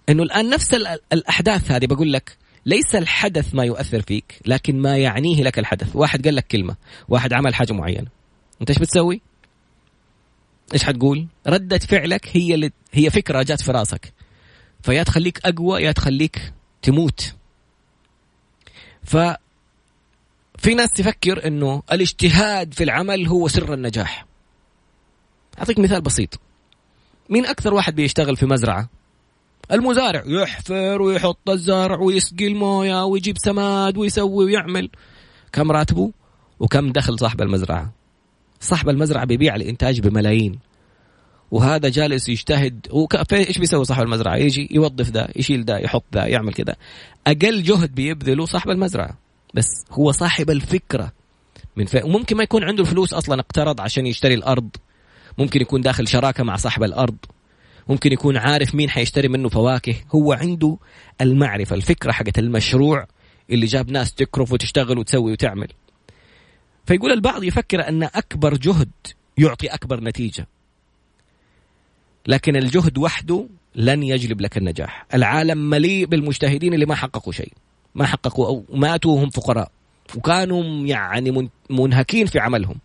[0.10, 0.74] إنه الآن نفس
[1.14, 5.96] الأحداث هذه بقول لك ليس الحدث ما يؤثر فيك لكن ما يعنيه لك الحدث.
[5.96, 6.76] واحد قال لك كلمة
[7.10, 8.08] واحد عمل حاجة معينة.
[8.62, 9.22] أنت إيش بتسوي؟
[10.74, 14.14] إيش حتقول؟ ردة فعلك هي اللي هي فكرة جات في راسك.
[14.84, 17.34] فيا تخليك أقوى يا تخليك تموت.
[19.04, 19.18] ف
[20.58, 24.26] في ناس تفكر إنه الاجتهاد في العمل هو سر النجاح.
[25.60, 26.40] أعطيك مثال بسيط.
[27.30, 28.90] مين أكثر واحد بيشتغل في مزرعة؟
[29.72, 30.24] المزارع.
[30.26, 34.90] يحفر ويحط الزرع ويسقي الموية ويجيب سماد ويسوي ويعمل.
[35.52, 36.12] كم راتبه؟
[36.60, 37.92] وكم دخل صاحب المزرعة؟
[38.60, 40.60] صاحب المزرعة بيبيع الإنتاج بملايين.
[41.52, 42.88] وهذا جالس يجتهد
[43.34, 46.76] إيش بيسوي صاحب المزرعة؟ يجي يوظف ذا، يشيل ذا، يحط ذا، يعمل كذا.
[47.28, 49.18] أقل جهد بيبذله صاحب المزرعة،
[49.54, 51.12] بس هو صاحب الفكرة
[51.76, 52.06] من ف...
[52.06, 54.70] وممكن ما يكون عنده الفلوس أصلا اقترض عشان يشتري الأرض.
[55.38, 57.18] ممكن يكون داخل شراكة مع صاحب الأرض.
[57.90, 60.78] ممكن يكون عارف مين حيشتري منه فواكه، هو عنده
[61.22, 63.08] المعرفة، الفكرة حقت المشروع
[63.50, 65.68] اللي جاب ناس تكرف وتشتغل وتسوي وتعمل.
[66.86, 68.92] فيقول البعض يفكر أن أكبر جهد
[69.38, 70.48] يعطي أكبر نتيجة
[72.28, 75.06] لكن الجهد وحده لن يجلب لك النجاح.
[75.14, 77.54] العالم مليء بالمجتهدين اللي ما حققوا شيء.
[77.96, 79.72] ما حققوا أو ماتوا وهم فقراء.
[80.16, 82.76] وكانوا يعني منهكين في عملهم.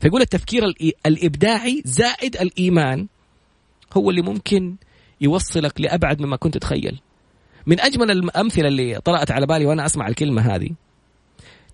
[0.00, 0.64] فيقول التفكير
[1.06, 3.06] الإبداعي زائد الإيمان
[3.96, 4.76] هو اللي ممكن
[5.20, 7.00] يوصلك لأبعد مما كنت تتخيل.
[7.66, 10.70] من أجمل الأمثلة اللي طرأت على بالي وأنا أسمع الكلمة هذه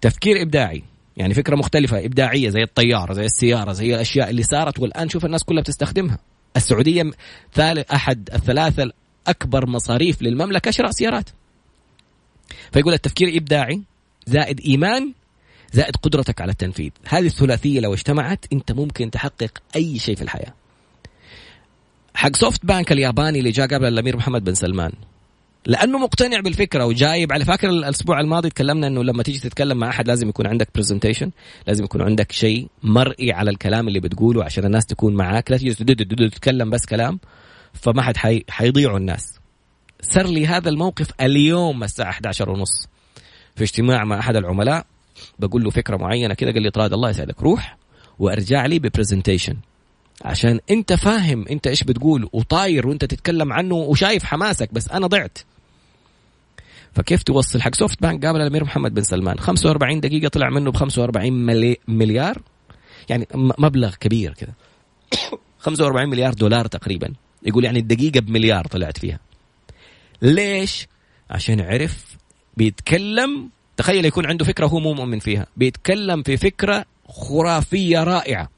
[0.00, 0.82] تفكير إبداعي.
[1.16, 5.44] يعني فكرة مختلفة إبداعية زي الطيارة زي السيارة زي الأشياء اللي صارت والآن شوف الناس
[5.44, 6.18] كلها بتستخدمها.
[6.56, 7.10] السعودية
[7.54, 11.30] ثالث أحد الثلاثة الأكبر مصاريف للمملكة شراء سيارات.
[12.72, 13.82] فيقول التفكير إبداعي
[14.26, 15.12] زائد إيمان
[15.72, 16.90] زائد قدرتك على التنفيذ.
[17.06, 20.54] هذه الثلاثية لو اجتمعت أنت ممكن تحقق أي شيء في الحياة.
[22.14, 24.92] حق SoftBank الياباني اللي جاء قبل الأمير محمد بن سلمان
[25.66, 30.08] لأنه مقتنع بالفكرة وجايب على فاكر الأسبوع الماضي تكلمنا إنه لما تيجي تتكلم مع أحد
[30.08, 31.30] لازم يكون عندك presentation
[31.66, 35.50] لازم يكون عندك شيء مرئي على الكلام اللي بتقوله عشان الناس تكون معاك.
[35.50, 35.74] لا تجي
[36.28, 37.20] تتكلم بس كلام
[37.72, 38.44] فما حد حي...
[38.48, 39.24] حيضيعوا الناس.
[40.00, 42.86] صار لي هذا الموقف اليوم الساعة 11 ونص.
[43.56, 44.86] في اجتماع مع أحد العملاء
[45.38, 47.76] بقول له فكرة معينة كذا قال لي طراد الله يسعدك روح
[48.18, 49.56] وأرجع لي ب presentation
[50.24, 55.38] عشان أنت فاهم أنت إيش بتقول وطاير وأنت تتكلم عنه وشايف حماسك بس أنا ضعت.
[56.94, 59.38] فكيف توصل حق SoftBank؟ قابل الأمير محمد بن سلمان.
[59.38, 61.32] 45 دقيقة طلع منه ب 45
[61.88, 62.42] مليار.
[63.08, 64.52] يعني مبلغ كبير كذا
[65.58, 67.12] 45 مليار دولار تقريبا.
[67.42, 69.18] يقول يعني الدقيقة بمليار طلعت فيها.
[70.22, 70.86] ليش؟
[71.30, 72.16] عشان عرف
[72.56, 75.46] بيتكلم تخيل يكون عنده فكرة هو مو مؤمن فيها.
[75.56, 78.48] بيتكلم في فكرة خرافية رائعة.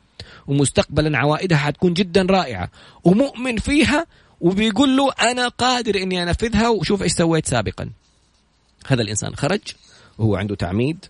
[0.46, 2.70] ومستقبلا عوائدها حتكون جدا رائعة.
[3.04, 4.06] ومؤمن فيها
[4.40, 7.90] وبيقول له أنا قادر إني أنفذها وشوف إيش سويت سابقا.
[8.86, 9.60] هذا الإنسان خرج
[10.18, 11.04] وهو عنده تعميد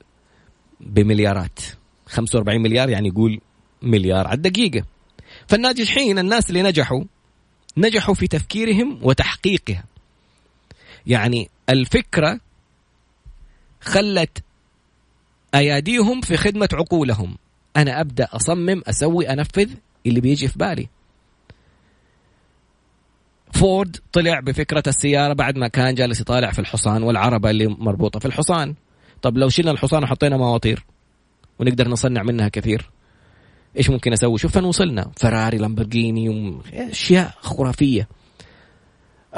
[0.81, 1.59] بمليارات
[2.07, 3.41] 45 مليار يعني يقول
[3.83, 4.85] مليار على الدقيقة.
[5.47, 7.05] فالناجحين الناس اللي نجحوا
[7.77, 9.85] نجحوا في تفكيرهم وتحقيقها.
[11.07, 12.41] يعني الفكرة
[13.81, 14.43] خلت
[15.55, 17.37] أياديهم في خدمة عقولهم.
[17.77, 19.71] أنا أبدأ أصمم أسوي أنفذ
[20.07, 20.89] اللي بيجي في بالي.
[23.55, 28.27] فورد طلع بفكرة السيارة بعد ما كان جالس يطالع في الحصان والعربة اللي مربوطة في
[28.27, 28.75] الحصان.
[29.23, 30.85] طب لو شلنا الحصان وحطينا مواطير
[31.59, 32.91] ونقدر نصنع منها كثير
[33.77, 35.11] إيش ممكن أسوي؟ شوف فين وصلنا.
[35.17, 38.09] فراري لامبرجيني أشياء خرافية.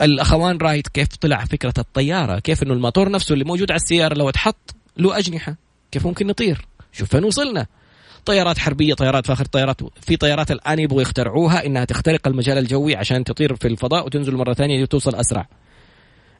[0.02, 4.28] الأخوان رايت كيف طلع فكرة الطيارة كيف إنه الموتور نفسه اللي موجود على السيارة لو
[4.28, 5.56] اتحط له أجنحة
[5.90, 7.66] كيف ممكن نطير؟ شوف فين وصلنا.
[8.26, 13.24] طيارات حربية طيارات فاخر طيارات في طيارات الآن يبغوا يخترعوها إنها تخترق المجال الجوي عشان
[13.24, 15.48] تطير في الفضاء وتنزل مرة ثانية توصل أسرع.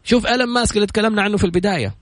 [0.05, 1.95] شوف إيلون ماسك اللي تكلمنا عنه في البداية.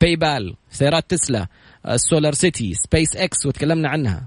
[0.00, 1.46] PayPal سيارات تسلا
[1.88, 4.26] ال SolarCity SpaceX وتكلمنا عنها.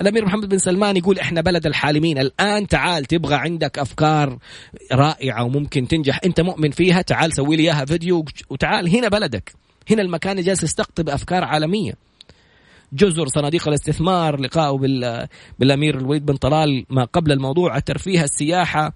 [0.00, 2.18] الأمير محمد بن سلمان يقول إحنا بلد الحالمين.
[2.18, 4.38] الآن تعال تبغى عندك أفكار
[4.92, 6.20] رائعة وممكن تنجح.
[6.24, 9.52] أنت مؤمن فيها؟ تعال سوي لي إياها فيديو وتعال هنا بلدك.
[9.90, 12.07] هنا المكان اللي جالس يستقطب أفكار عالمية.
[12.92, 14.78] جزر صناديق الاستثمار لقائه
[15.58, 18.92] بالأمير الوليد بن طلال ما قبل الموضوع الترفيه السياحة.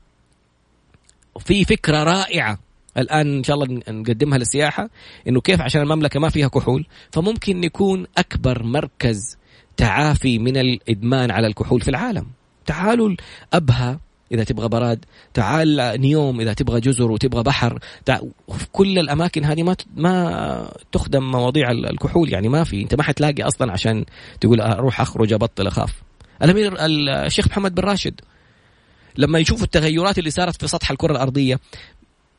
[1.38, 2.59] في فكرة رائعة
[2.96, 4.90] الآن إن شاء الله نقدمها للسياحة
[5.28, 9.37] إنه كيف عشان المملكة ما فيها كحول فممكن نكون أكبر مركز
[9.76, 12.26] تعافي من الإدمان على الكحول في العالم.
[12.66, 13.16] تعالوا
[13.52, 14.00] ابها
[14.33, 17.79] إذا تبغى براد تعال نيوم إذا تبغى جزر وتبغى بحر
[18.49, 23.42] في كل الأماكن هذه ما ما تخدم مواضيع الكحول يعني ما في أنت ما حتلاقي
[23.42, 24.05] أصلا عشان
[24.40, 25.92] تقول أروح أخرج أبطل أخاف.
[26.42, 28.21] الأمير الشيخ محمد بن راشد
[29.16, 31.61] لما يشوفوا التغيرات اللي صارت في سطح الكرة الأرضية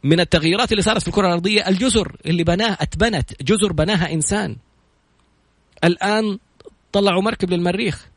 [0.03, 4.55] من التغييرات اللي صارت في الكرة الأرضية الجزر اللي بناها أتبنت جزر بناها إنسان.
[5.83, 6.39] الآن
[6.91, 8.07] طلعوا مركب للمريخ.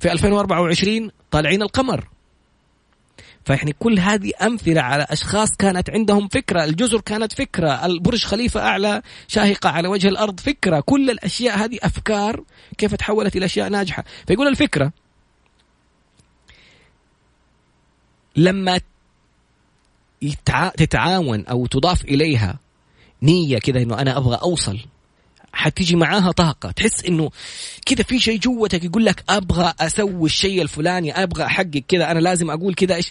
[0.00, 2.08] في 2024 طالعين القمر.
[3.44, 9.02] فيعني كل هذه أمثلة على أشخاص كانت عندهم فكرة الجزر كانت فكرة البرج خليفة أعلى
[9.28, 10.80] شاهقة على وجه الأرض فكرة.
[10.80, 12.44] كل الأشياء هذه أفكار
[12.78, 14.04] كيف تحولت إلى أشياء ناجحة.
[14.26, 14.92] فيقول الفكرة
[18.36, 18.80] لما
[20.76, 22.58] تتعاون أو تضاف إليها
[23.22, 24.78] نية كذا إنه أنا أبغى أوصل
[25.52, 26.70] حتيجي معاها طاقة.
[26.70, 27.30] تحس إنه
[27.86, 32.50] كذا في شيء جوتك يقول لك أبغى أسوي الشيء الفلاني أبغى أحقق كذا أنا لازم
[32.50, 33.10] أقول كذا إيش؟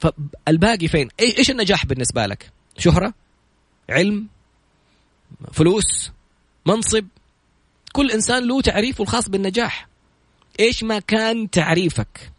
[0.00, 3.14] فالباقي فين؟ إيش النجاح بالنسبة لك؟ شهرة؟
[3.90, 4.26] علم؟
[5.52, 6.10] فلوس؟
[6.66, 7.06] منصب؟
[7.92, 9.88] كل إنسان له تعريفه الخاص بالنجاح.
[10.60, 12.32] إيش ما كان تعريفك؟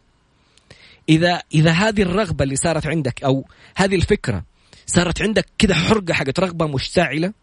[1.09, 4.43] اذا إذا هذه الرغبة اللي صارت عندك أو هذه الفكرة
[4.85, 7.33] صارت عندك كذا حرقة حقت رغبة مشتعلة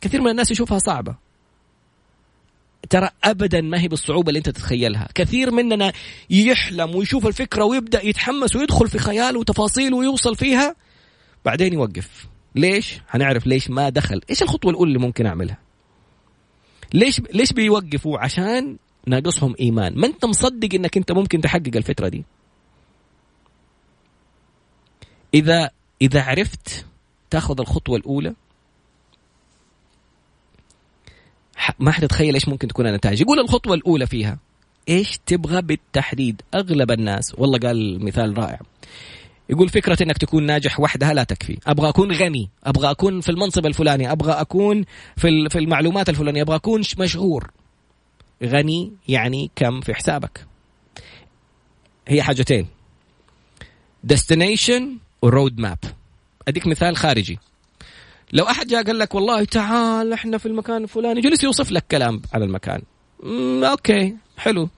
[0.00, 1.16] كثير من الناس يشوفها صعبة.
[2.90, 5.08] ترى ابدا ما هي بالصعوبة اللي أنت تتخيلها.
[5.14, 5.92] كثير مننا
[6.30, 10.76] يحلم ويشوف الفكرة ويبدأ يتحمس ويدخل في خيال وتفاصيل ويوصل فيها.
[11.44, 12.26] بعدين يوقف.
[12.54, 14.20] ليش؟ هنعرف ليش ما دخل.
[14.30, 15.58] إيش الخطوة الأولى اللي ممكن أعملها؟
[16.94, 19.98] ليش ليش بيوقفوا؟ عشان ناقصهم إيمان.
[19.98, 22.24] ما أنت مصدق إنك أنت ممكن تحقق الفترة دي.
[25.34, 25.70] اذا
[26.02, 26.86] إذا عرفت
[27.30, 28.34] تاخذ الخطوة الأولى
[31.78, 34.38] ما حتتخيل إيش ممكن تكون النتائج يقول الخطوة الأولى فيها
[34.88, 38.60] إيش تبغى بالتحديد أغلب الناس والله قال مثال رائع
[39.50, 43.66] يقول فكرة إنك تكون ناجح وحدها لا تكفي، أبغى أكون غني، أبغى أكون في المنصب
[43.66, 44.84] الفلاني، أبغى أكون
[45.16, 47.50] في في المعلومات الفلانية، أبغى أكون مشهور.
[48.44, 50.46] غني يعني كم في حسابك.
[52.08, 52.66] هي حاجتين.
[54.04, 55.78] destination و road map.
[56.48, 57.38] أديك مثال خارجي.
[58.32, 62.22] لو أحد جاء قال لك والله تعال إحنا في المكان الفلاني جلس يوصف لك كلام
[62.32, 62.82] على المكان.
[63.64, 64.68] okay حلو.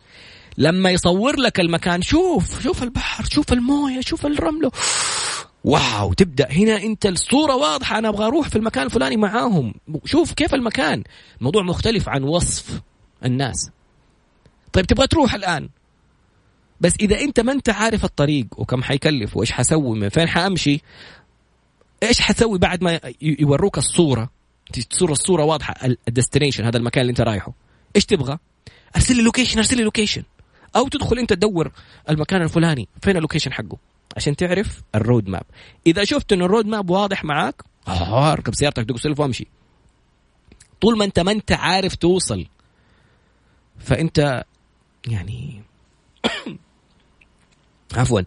[0.59, 4.71] لما يصور لك المكان شوف شوف البحر شوف الموية شوف الرملة.
[5.65, 6.51] wow تبدأ.
[6.51, 9.75] هنا أنت الصورة واضحة أنا أبغى أروح في المكان الفلاني معاهم.
[10.05, 11.03] شوف كيف المكان.
[11.39, 12.81] الموضوع مختلف عن وصف
[13.25, 13.71] الناس.
[14.73, 15.69] طيب تبغى تروح الآن؟
[16.81, 20.83] بس إذا أنت ما أنت عارف الطريق وكم حيكلف وإيش حسوي من فين حأمشي؟
[22.03, 24.31] إيش حتسوي بعد ما يوروك الصورة؟
[24.91, 25.75] تصير الصورة واضحة
[26.09, 27.53] ال destination هذا المكان اللي أنت رايحه.
[27.97, 28.39] إيش تبغى؟
[28.97, 30.23] أرسل لي location أرسل لي location
[30.77, 31.73] أو تدخل أنت تدور
[32.11, 32.89] المكان الفلاني.
[33.03, 33.79] فين ال location حقه؟
[34.17, 35.43] عشان تعرف ال road map
[35.87, 39.47] إذا شفت انه ال road map واضح معاك آه اركب سيارتك دق سلف وامشي.
[40.81, 42.47] طول ما انت ما أنت عارف توصل.
[43.79, 44.45] فأنت
[45.07, 45.63] يعني
[47.97, 48.21] عفوا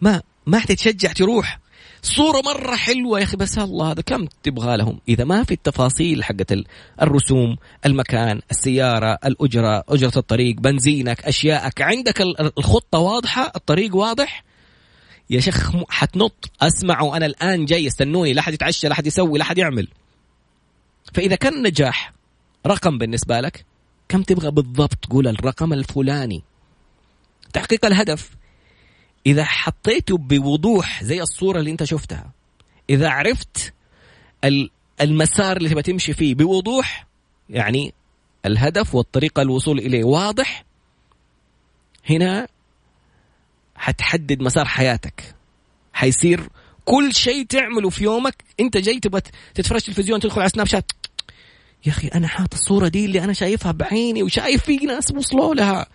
[0.00, 1.61] ما ما حتتشجع تروح.
[2.02, 6.24] صورة مرة حلوة يا أخي بس الله هذا كم تبغى لهم؟ إذا ما في التفاصيل
[6.24, 6.54] حقت
[7.02, 12.20] الرسوم المكان السيارة الأجرة أجرة الطريق بنزينك أشياءك عندك
[12.58, 14.44] الخطة واضحة؟ الطريق واضح؟
[15.30, 16.50] يا شيخ حتنط.
[16.62, 19.88] اسمعوا أنا الآن جاي استنوني لا حد يتعشى لا حد يسوي لا حد يعمل.
[21.14, 22.12] فإذا كان النجاح
[22.66, 23.64] رقم بالنسبة لك
[24.08, 26.42] كم تبغى بالضبط؟ قول الرقم الفلاني.
[27.52, 28.30] تحقيق الهدف.
[29.26, 32.30] إذا حطيته بوضوح زي الصورة اللي أنت شفتها
[32.90, 33.72] إذا عرفت
[35.00, 37.06] المسار اللي تبغى تمشي فيه بوضوح
[37.50, 37.94] يعني
[38.46, 40.64] الهدف والطريقة الوصول إليه واضح
[42.10, 42.48] هنا
[43.76, 45.34] حتحدد مسار حياتك.
[45.92, 46.48] حيصير
[46.84, 49.20] كل شيء تعمله في يومك أنت جاي تبغى
[49.54, 50.92] تتفرج تلفزيون تدخل على Snapchat
[51.86, 55.86] يا أخي أنا حاط الصورة دي اللي أنا شايفها بعيني وشايف في ناس وصلوا لها.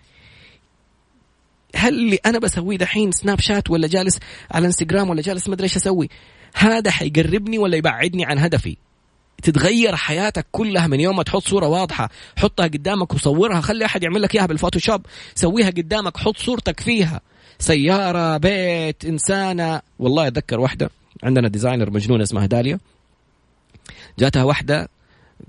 [1.78, 4.18] هل اللي أنا بسويه دحين Snapchat ولا جالس
[4.50, 6.08] على إنستغرام ولا جالس ما أدري إيش أسوي؟
[6.54, 8.76] هذا حيقربني ولا يبعدني عن هدفي؟
[9.42, 14.22] تتغير حياتك كلها من يوم ما تحط صورة واضحة حطها قدامك وصورها خلي أحد يعمل
[14.22, 17.20] لك إياها بال Photoshop سويها قدامك حط صورتك فيها.
[17.58, 19.80] سيارة بيت إنسانة.
[19.98, 20.90] والله أتذكر واحدة
[21.22, 22.78] عندنا designer مجنونة اسمها داليا.
[24.18, 24.88] جاتها واحدة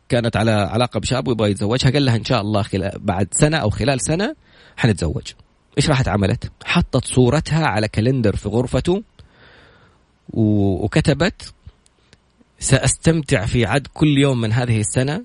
[0.09, 3.69] كانت على علاقة بشاب ويبغى يتزوجها قال لها إن شاء الله خلال بعد سنة أو
[3.69, 4.35] خلال سنة
[4.77, 5.31] حنتزوج.
[5.77, 9.03] إيش راحت عملت؟ حطت صورتها على calendar في غرفته
[10.33, 11.53] وكتبت
[12.59, 15.23] سأستمتع في عد كل يوم من هذه السنة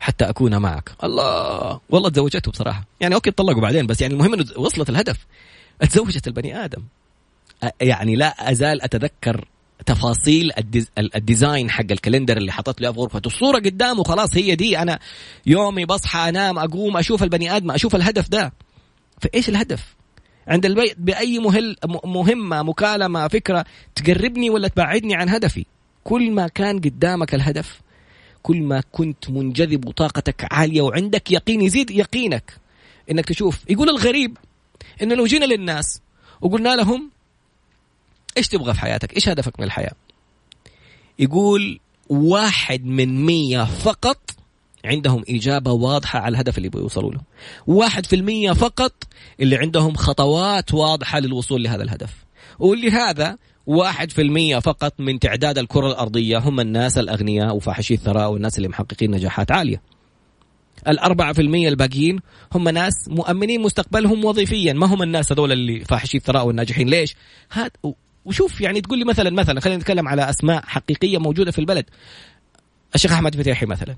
[0.00, 0.92] حتى أكون معك.
[1.04, 1.80] الله!
[1.90, 2.84] والله تزوجته بصراحة.
[3.00, 5.26] يعني okay طلقوا بعدين بس يعني المهم أنه وصلت الهدف.
[5.80, 6.82] تزوجت البني آدم.
[7.80, 9.48] يعني لا أزال أتذكر
[9.86, 10.50] تفاصيل
[10.98, 13.26] ال design حق ال calendar اللي حطت له في غرفته.
[13.28, 14.78] الصورة قدامه خلاص هي دي.
[14.78, 14.98] أنا
[15.46, 18.52] يومي بصحى أنام أقوم أشوف البني آدم أشوف الهدف ده.
[19.22, 19.94] فايش الهدف
[20.48, 23.64] عند البيت بأي مهل مهمة مكالمة فكرة
[23.94, 25.64] تقربني ولا تبعدني عن هدفي
[26.04, 27.80] كل ما كان قدامك الهدف
[28.42, 32.56] كل ما كنت منجذب وطاقتك عالية وعندك يقين يزيد يقينك
[33.10, 34.38] إنك تشوف يقول الغريب
[35.02, 36.00] انه لو جينا للناس
[36.40, 37.10] وقلنا لهم
[38.36, 39.92] إيش تبغى في حياتك؟ إيش هدفك من الحياة؟
[41.18, 44.30] يقول واحد من مية فقط
[44.84, 47.20] عندهم إجابة واضحة على الهدف اللي يبغوا يوصلوا له.
[47.66, 48.92] واحد في المية فقط
[49.40, 52.24] اللي عندهم خطوات واضحة للوصول لهذا الهدف.
[52.58, 58.56] ولهذا واحد في المية فقط من تعداد الكرة الأرضية هم الناس الأغنياء وفاحشي الثراء والناس
[58.56, 59.82] اللي محققين نجاحات عالية.
[60.88, 62.20] الأربعة في المية الباقيين
[62.54, 64.72] هم ناس مؤمنين مستقبلهم وظيفيا.
[64.72, 67.16] ما هم الناس هذول اللي فاحشي الثراء والناجحين؟ ليش؟
[67.52, 67.70] هاد
[68.24, 71.84] وشوف يعني تقول لي مثلا مثلا خلينا نتكلم على أسماء حقيقية موجودة في البلد.
[72.94, 73.96] الشيخ أحمد فتيحي مثلا.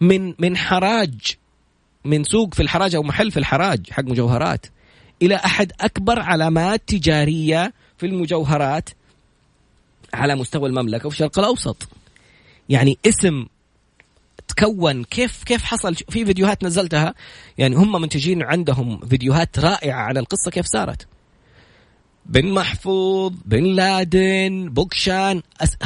[0.00, 1.36] من من حراج
[2.04, 4.66] من سوق في الحراج أو محل في الحراج حق مجوهرات
[5.22, 8.90] إلى أحد أكبر علامات تجارية في المجوهرات
[10.14, 11.88] على مستوى المملكة وفي الشرق الأوسط.
[12.68, 13.46] يعني اسم
[14.48, 17.14] تكون كيف كيف حصل؟ في فيديوهات نزلتها
[17.58, 21.06] يعني هم منتجين عندهم فيديوهات رائعة عن القصة كيف صارت.
[22.26, 25.76] بن محفوظ بن لادن بوكشان أس...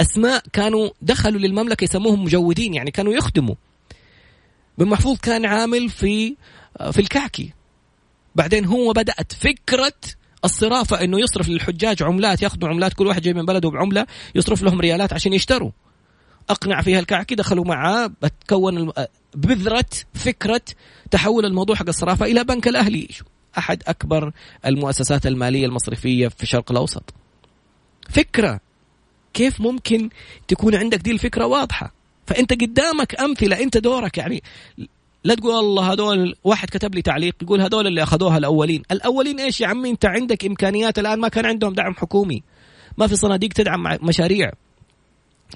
[0.00, 3.54] أسماء كانوا دخلوا للمملكة يسموهم مجودين يعني كانوا يخدموا.
[4.78, 6.36] بن محفوظ كان عامل في
[6.92, 7.52] في الكعكي.
[8.34, 9.92] بعدين هو بدأت فكرة
[10.44, 14.80] الصرافة إنه يصرف للحجاج عملات ياخذوا عملات كل واحد جاي من بلده بعملة يصرف لهم
[14.80, 15.70] ريالات عشان يشتروا.
[16.50, 18.92] أقنع فيها الكعكي دخلوا معاه بتكون
[19.34, 19.84] بذره
[20.14, 20.62] فكرة
[21.10, 23.08] تحول الموضوع حق الصرافة إلى بنك الأهلي.
[23.58, 24.32] أحد أكبر
[24.66, 27.14] المؤسسات المالية المصرفية في الشرق الأوسط.
[28.10, 28.60] فكرة.
[29.34, 30.10] كيف ممكن
[30.48, 31.94] تكون عندك دي الفكرة واضحة؟
[32.26, 34.42] فأنت قدامك أمثلة أنت دورك يعني.
[35.24, 38.82] لا تقول الله هذول واحد كتب لي تعليق يقول هذول اللي أخذوها الأولين.
[38.90, 42.42] الأولين إيش يا عمي؟ أنت عندك إمكانيات الآن ما كان عندهم دعم حكومي.
[42.98, 44.52] ما في صناديق تدعم مشاريع.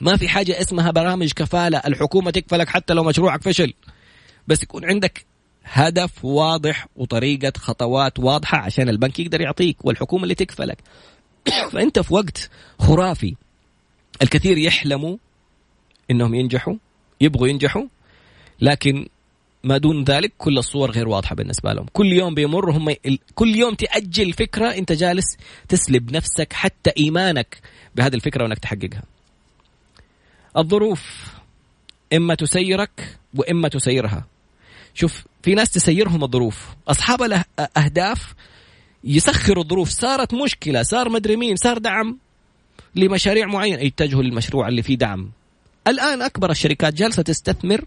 [0.01, 3.72] ما في حاجة اسمها برامج كفالة الحكومة تكفلك حتى لو مشروعك فشل.
[4.49, 5.27] بس يكون عندك
[5.64, 10.79] هدف واضح وطريقة خطوات واضحة عشان البنك يقدر يعطيك والحكومة اللي تكفلك
[11.72, 13.35] فأنت في وقت خرافي.
[14.23, 15.17] الكثير يحلموا
[16.11, 16.75] إنهم ينجحوا
[17.21, 17.85] يبغوا ينجحوا
[18.61, 19.09] لكن
[19.65, 21.87] ما دون ذلك كل الصور غير واضحة بالنسبة لهم.
[21.93, 22.95] كل يوم بيمر هم
[23.35, 25.37] كل يوم تأجل فكرة أنت جالس
[25.69, 27.59] تسلب نفسك حتى إيمانك
[27.95, 29.03] بهذه الفكرة وإنك تحققها.
[30.57, 31.27] الظروف
[32.12, 34.25] إما تسيرك وإما تسيرها.
[34.95, 36.67] شوف في ناس تسيرهم الظروف.
[36.89, 38.35] أصحاب الاهداف
[39.05, 39.89] يسخروا الظروف.
[39.89, 42.19] صارت مشكلة صار مدري مين صار دعم.
[42.97, 45.30] لمشاريع معينة يتجهوا للمشروع اللي فيه دعم.
[45.88, 47.84] الآن أكبر الشركات جالسة تستثمر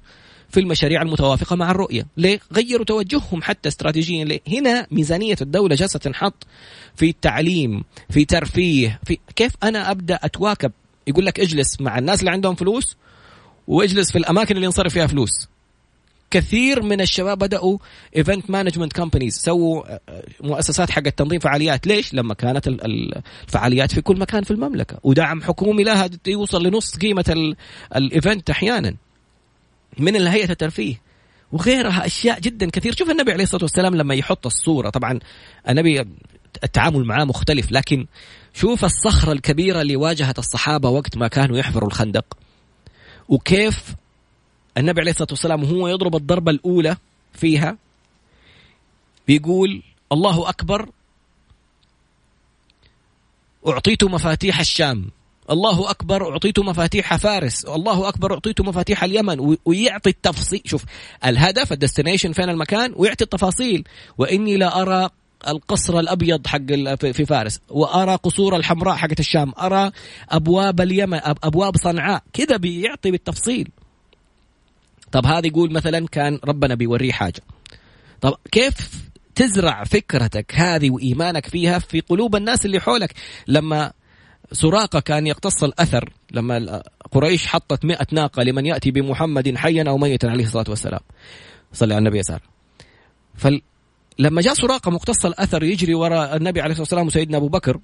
[0.49, 2.07] في المشاريع المتوافقة مع الرؤية.
[2.17, 4.25] ليه؟ غيروا توجههم حتى استراتيجيا.
[4.25, 6.47] ليه؟ هنا ميزانية الدولة جالسة تنحط
[6.95, 10.71] في التعليم في ترفيه في كيف أنا أبدأ أتواكب؟
[11.07, 12.97] يقول لك اجلس مع الناس اللي عندهم فلوس
[13.67, 15.47] واجلس في الأماكن اللي ينصرف فيها فلوس.
[16.31, 17.77] كثير من الشباب بدأوا
[18.15, 21.87] event management companies سووا آه، آه، مؤسسات حق تنظيم فعاليات.
[21.87, 24.99] ليش؟ لما كانت الفعاليات في كل مكان في المملكة.
[25.03, 27.55] ودعم حكومي لها يوصل لنص قيمة
[27.95, 28.95] الايفنت أحيانا.
[29.99, 31.01] من الهيئة الترفيه.
[31.51, 32.95] وغيرها أشياء جدا كثير.
[32.95, 34.89] شوف النبي عليه الصلاة والسلام لما يحط الصورة.
[34.89, 35.19] طبعا
[35.69, 36.05] النبي
[36.63, 38.05] التعامل معاه مختلف لكن
[38.53, 42.37] شوف الصخرة الكبيرة اللي واجهت الصحابة وقت ما كانوا يحفروا الخندق.
[43.29, 43.95] وكيف
[44.77, 46.97] النبي عليه الصلاة والسلام وهو يضرب الضربة الأولى
[47.33, 47.77] فيها.
[49.27, 50.89] بيقول الله أكبر
[53.67, 55.09] أعطيت مفاتيح الشام.
[55.51, 57.65] الله أكبر أعطيت مفاتيح فارس.
[57.65, 59.57] الله أكبر أعطيت مفاتيح اليمن.
[59.65, 60.61] ويعطي التفصيل.
[60.65, 60.83] شوف
[61.25, 63.83] الهدف الديستنيشن فين المكان؟ ويعطي التفاصيل.
[64.17, 65.09] وإني لا أرى
[65.47, 67.59] القصر الأبيض حق في فارس.
[67.69, 69.53] وأرى قصور الحمراء حقت الشام.
[69.59, 69.91] أرى
[70.29, 72.23] أبواب اليمن أبواب صنعاء.
[72.33, 73.69] كذا بيعطي بالتفصيل.
[75.11, 77.41] طب هذا يقول مثلا كان ربنا بيوريه حاجة.
[78.21, 83.13] طب كيف تزرع فكرتك هذه وإيمانك فيها في قلوب الناس اللي حولك؟
[83.47, 83.91] لما
[84.51, 90.27] سراقة كان يقتص الأثر لما قريش حطت مئة ناقة لمن يأتي بمحمد حيا أو ميتا
[90.27, 91.01] عليه الصلاة والسلام.
[91.73, 92.41] صلى على النبي يسار
[93.35, 97.79] فلما جاء سراقة مقتص الأثر يجري وراء النبي عليه الصلاة والسلام وسيدنا أبو بكر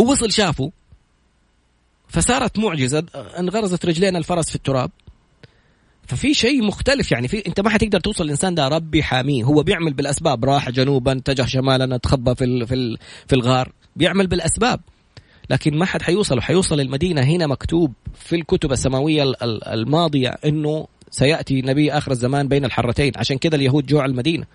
[0.00, 0.72] ووصل شافه
[2.08, 3.04] فصارت معجزة
[3.38, 4.90] انغرزت رجلين الفرس في التراب.
[6.06, 9.44] ففي شيء مختلف يعني في انت ما حتقدر توصل الإنسان ده ربي حاميه.
[9.44, 12.96] هو بيعمل بالأسباب راح جنوبا اتجه شمالا اتخبى في في
[13.26, 13.72] في الغار.
[13.96, 14.80] بيعمل بالأسباب.
[15.50, 21.92] لكن ما حد حيوصل حيوصل المدينة هنا مكتوب في الكتب السماوية الماضية إنه سيأتي نبي
[21.92, 23.12] آخر الزمان بين الحرتين.
[23.16, 24.46] عشان كذا اليهود جوع المدينة.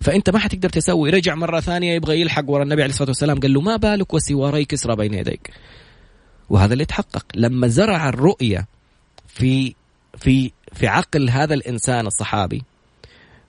[0.00, 1.10] فأنت ما حتقدر تسوي.
[1.10, 3.40] رجع مرة ثانية يبغى يلحق ورا النبي عليه الصلاة والسلام.
[3.40, 5.50] قال له ما بالك وسواري كسرى بين يديك.
[6.50, 7.26] وهذا اللي تحقق.
[7.34, 8.66] لما زرع الرؤية
[9.28, 9.74] في
[10.20, 12.62] في في عقل هذا الإنسان الصحابي.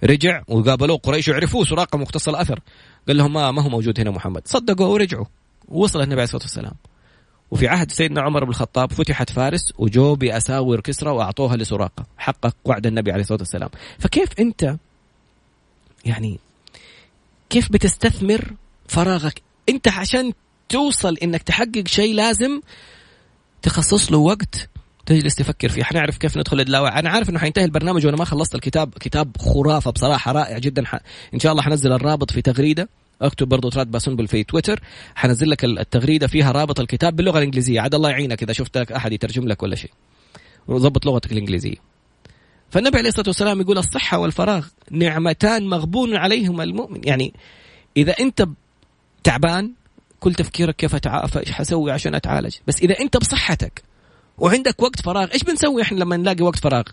[0.03, 2.59] رجع وقابلوه قريش يعرفوه سراقة مختص الاثر
[3.07, 4.41] قال لهم ما, ما هو موجود هنا محمد.
[4.45, 5.26] صدقوا ورجعوا.
[5.67, 6.74] وصل النبي عليه الصلاة والسلام.
[7.51, 12.05] وفي عهد سيدنا عمر بن الخطاب فتحت فارس وجو باساور كسرى وأعطوها لسراقة.
[12.17, 13.70] حقق وعد النبي عليه الصلاة والسلام.
[13.99, 14.76] فكيف أنت
[16.05, 16.39] يعني
[17.49, 18.53] كيف بتستثمر
[18.88, 20.34] فراغك؟ أنت عشان
[20.70, 22.61] توصل إنك تحقق شيء لازم
[23.61, 24.70] تخصص له وقت
[25.10, 25.84] تجلس تفكر فيه.
[25.84, 28.93] حنعرف كيف ندخل اللاوعي أنا عارف إنه حينتهي البرنامج وأنا ما خلصت الكتاب.
[28.99, 30.86] كتاب خرافة بصراحة رائع جدا.
[30.86, 30.99] ح...
[31.34, 32.89] إن شاء الله حنزل الرابط في تغريدة.
[33.22, 34.80] اكتب برضو تراد باسنبل في تويتر.
[35.16, 37.82] حنزل لك التغريدة فيها رابط الكتاب باللغة الإنجليزية.
[37.82, 39.91] عاد الله يعينك إذا شفت لك أحد يترجم لك ولا شيء.
[40.68, 41.76] وظبط لغتك الإنجليزية.
[42.70, 47.01] فالنبي عليه الصلاة والسلام يقول الصحة والفراغ نعمتان مغبون عليهما المؤمن.
[47.03, 47.34] يعني
[47.97, 48.47] إذا أنت
[49.24, 49.72] تعبان
[50.20, 52.55] كل تفكيرك كيف اتعافى إيش حسوي عشان أتعالج.
[52.68, 53.88] بس إذا أنت بصحتك
[54.39, 55.31] وعندك وقت فراغ.
[55.33, 56.83] إيش بنسوي إحنا لما نلاقي وقت فراغ؟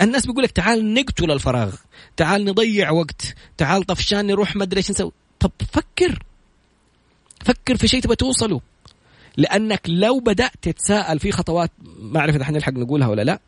[0.00, 1.74] الناس بيقول لك تعال نقتل الفراغ.
[2.16, 3.34] تعال نضيع وقت.
[3.56, 5.12] تعال طفشان نروح ما أدري إيش نسوي.
[5.40, 6.22] طب فكر.
[7.44, 8.60] فكر في شيء تبغى توصله.
[9.36, 13.40] لأنك لو بدأت تتساءل في خطوات ما أعرف إذا حنلحق نقولها ولا لا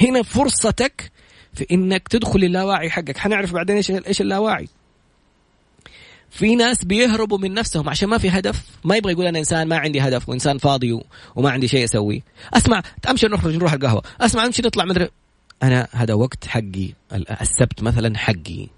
[0.00, 1.12] هنا فرصتك
[1.54, 3.18] في إنك تدخل اللاواعي حقك.
[3.18, 4.68] حنعرف بعدين إيش إيش اللاواعي.
[6.32, 8.62] في ناس بيهربوا من نفسهم عشان ما في هدف.
[8.84, 11.00] ما يبغى يقول أنا إنسان ما عندي هدف وإنسان فاضي
[11.36, 12.20] وما عندي شيء أسويه.
[12.54, 14.02] أسمع أمشي نخرج نروح القهوة.
[14.20, 15.08] أسمع أمشي نطلع مدري.
[15.62, 16.88] أنا هذا وقت حقي
[17.40, 18.68] السبت مثلا حقي.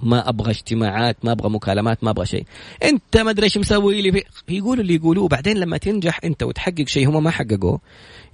[0.00, 2.44] ما أبغى اجتماعات ما أبغى مكالمات ما أبغى شيء.
[2.82, 7.08] أنت ما أدري إيش مسوي لي يقولوا اللي يقولوه بعدين لما تنجح أنت وتحقق شيء
[7.08, 7.80] هم ما حققوه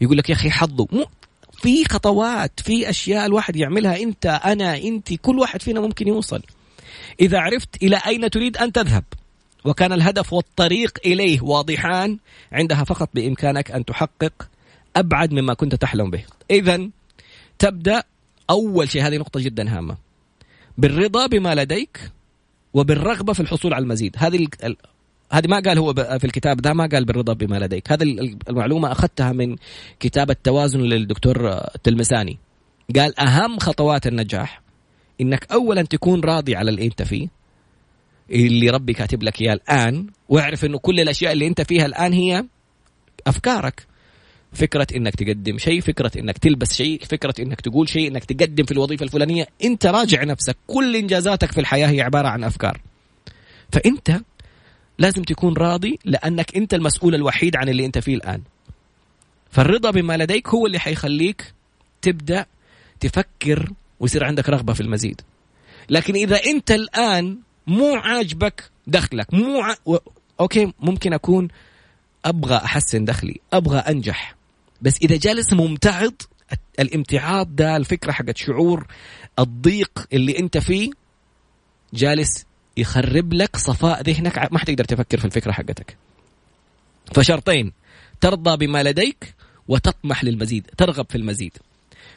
[0.01, 0.89] يقول لك يا أخي حظه.
[0.93, 1.07] مو
[1.53, 4.03] في خطوات في أشياء الواحد يعملها.
[4.03, 6.43] أنت أنا أنت كل واحد فينا ممكن يوصل.
[7.21, 9.05] إذا عرفت إلى أين تريد أن تذهب.
[9.65, 12.19] وكان الهدف والطريق إليه واضحان
[12.53, 14.49] عندها فقط بإمكانك أن تحقق
[14.97, 16.25] أبعد مما كنت تحلم به.
[16.51, 16.89] إذا
[17.59, 18.03] تبدأ
[18.51, 19.97] أول شيء هذه نقطة جدا هامة.
[20.79, 22.11] بالرضا بما لديك
[22.75, 24.17] وبالرغبة في الحصول على المزيد.
[24.19, 24.49] هذه
[25.33, 27.93] هذه ما قال هو في الكتاب ده ما قال بالرضا بما لديك.
[27.93, 28.03] هذه
[28.49, 29.57] المعلومة أخذتها من
[30.01, 32.39] كتاب التوازن للدكتور التلمساني
[32.97, 34.66] قال أهم خطوات النجاح
[35.21, 37.29] إنك اولا تكون راضي على اللي أنت فيه
[38.31, 42.45] اللي ربي كاتب لك إياه الآن واعرف إنه كل الأشياء اللي أنت فيها الآن هي
[43.27, 43.87] أفكارك.
[44.53, 48.73] فكرة إنك تقدم شيء فكرة إنك تلبس شيء فكرة إنك تقول شيء إنك تقدم في
[48.73, 49.47] الوظيفة الفلانية.
[49.64, 50.57] أنت راجع نفسك.
[50.67, 52.81] كل إنجازاتك في الحياة هي عبارة عن أفكار.
[53.73, 54.21] فأنت
[54.99, 58.43] لازم تكون راضي لأنك أنت المسؤول الوحيد عن اللي أنت فيه الآن.
[59.51, 61.53] فالرضا بما لديك هو اللي حيخليك
[62.03, 62.47] تبدأ
[63.01, 65.20] تفكر ويصير عندك رغبة في المزيد.
[65.90, 69.74] لكن إذا أنت الآن مو عاجبك دخلك مو ع...
[69.86, 69.97] و...
[70.40, 71.49] أوكي ممكن أكون
[72.24, 74.36] أبغى أحسن دخلي أبغى أنجح.
[74.82, 76.12] بس إذا جالس ممتعض
[76.80, 78.86] الامتعاض ده الفكرة حقت شعور
[79.38, 80.90] الضيق اللي أنت فيه
[81.94, 85.97] جالس يخرب لك صفاء ذهنك ما حتقدر تفكر في الفكرة حقتك.
[87.14, 87.72] فشرطين
[88.20, 89.34] ترضى بما لديك
[89.68, 91.53] وتطمح للمزيد ترغب في المزيد.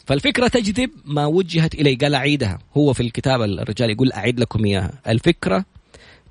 [0.10, 2.60] فالفكرة تجذب ما وجهت إليه قال أعيدها.
[2.78, 5.02] هو في الكتاب الرجال يقول أعيد لكم إياها.
[5.08, 5.66] الفكرة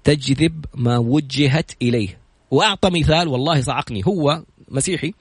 [0.05, 2.19] تجذب ما وجهت إليه.
[2.51, 5.15] وأعطى مثال والله صعقني هو مسيحي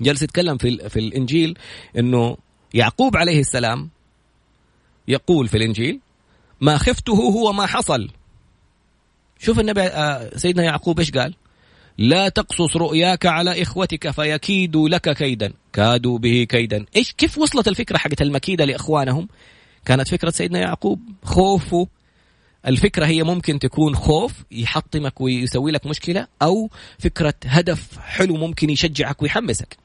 [0.00, 1.58] جلس يتكلم في, في الإنجيل
[1.98, 2.36] أنه
[2.74, 3.90] يعقوب عليه السلام
[5.08, 6.00] يقول في الإنجيل
[6.60, 8.10] ما خفته هو ما حصل.
[9.38, 11.34] شوف النبي آه، سيدنا يعقوب إيش قال؟
[12.00, 15.52] لا تقصص رؤياك على إخوتك فيكيدوا لك كيدا.
[15.72, 16.86] كادوا به كيدا.
[16.96, 19.28] إيش كيف وصلت الفكرة حقت المكيدة لإخوانهم؟
[19.84, 21.00] كانت فكرة سيدنا يعقوب.
[21.24, 21.86] خوفه
[22.66, 29.22] الفكرة هي ممكن تكون خوف يحطمك ويسوي لك مشكلة أو فكرة هدف حلو ممكن يشجعك
[29.22, 29.76] ويحمسك.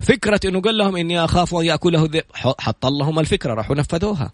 [0.00, 2.24] فكرة إنه قال لهم إني أخاف أن يأكله الذئب.
[2.34, 4.32] حط لهم الفكرة راحوا نفذوها.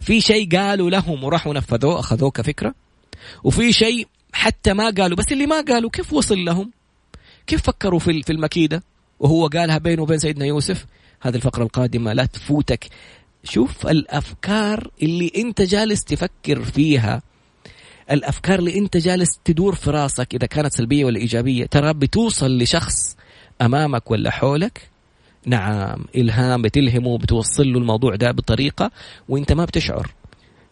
[0.00, 2.74] في شيء قالوا لهم وراحوا نفذوه اخذوه كفكرة
[3.44, 6.70] وفي شيء حتى ما قالوا بس اللي ما قالوا كيف وصل لهم؟
[7.46, 8.82] كيف فكروا في في المكيدة؟
[9.20, 10.86] وهو قالها بينه وبين سيدنا يوسف
[11.20, 12.86] هذه الفقرة القادمة لا تفوتك.
[13.44, 17.22] شوف الأفكار اللي أنت جالس تفكر فيها.
[18.10, 21.66] الأفكار اللي أنت جالس تدور في راسك إذا كانت سلبية ولا إيجابية.
[21.66, 23.16] ترى بتوصل لشخص
[23.62, 24.88] أمامك ولا حولك؟
[25.46, 28.90] نعم إلهام بتلهمه بتوصل له الموضوع ده بطريقة
[29.28, 30.14] وأنت ما بتشعر.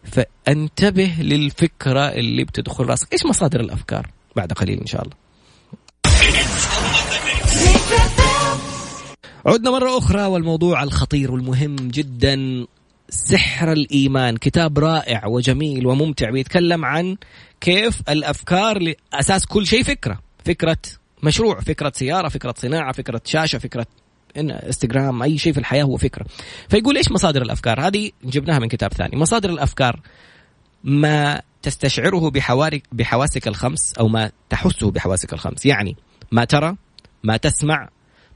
[0.05, 3.13] فانتبه للفكرة اللي بتدخل راسك.
[3.13, 5.15] إيش مصادر الأفكار؟ بعد قليل إن شاء الله.
[9.45, 12.65] عدنا مرة أخرى والموضوع الخطير والمهم جدا.
[13.09, 14.37] سحر الإيمان.
[14.37, 17.17] كتاب رائع وجميل وممتع بيتكلم عن
[17.61, 20.19] كيف الأفكار لأساس كل شيء فكرة.
[20.45, 20.77] فكرة
[21.23, 23.85] مشروع فكرة سيارة فكرة صناعة فكرة شاشة فكرة
[24.37, 26.25] إنستغرام أي شيء في الحياة هو فكرة.
[26.69, 29.17] فيقول إيش مصادر الأفكار؟ هذه جبناها من كتاب ثاني.
[29.17, 29.99] مصادر الأفكار
[30.83, 35.65] ما تستشعره بحوارك بحواسك الخمس أو ما تحسه بحواسك الخمس.
[35.65, 35.95] يعني
[36.31, 36.75] ما ترى
[37.23, 37.89] ما تسمع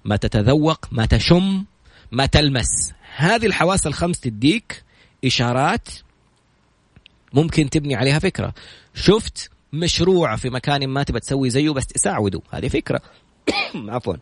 [0.06, 1.66] ما تتذوق ما تشم
[2.12, 2.94] ما تلمس.
[3.16, 4.84] هذه الحواس الخمس تديك
[5.26, 5.88] إشارات
[7.34, 8.54] ممكن تبني عليها فكرة.
[8.94, 12.42] شفت مشروع في مكان ما تبى تسوي زيه بس تساعده.
[12.52, 13.02] هذه فكرة.
[13.76, 14.16] عفوا.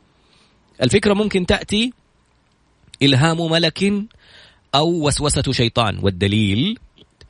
[0.84, 1.94] الفكرة ممكن تأتي
[3.02, 3.94] إلهام ملك
[4.76, 6.80] أو وسوسة شيطان والدليل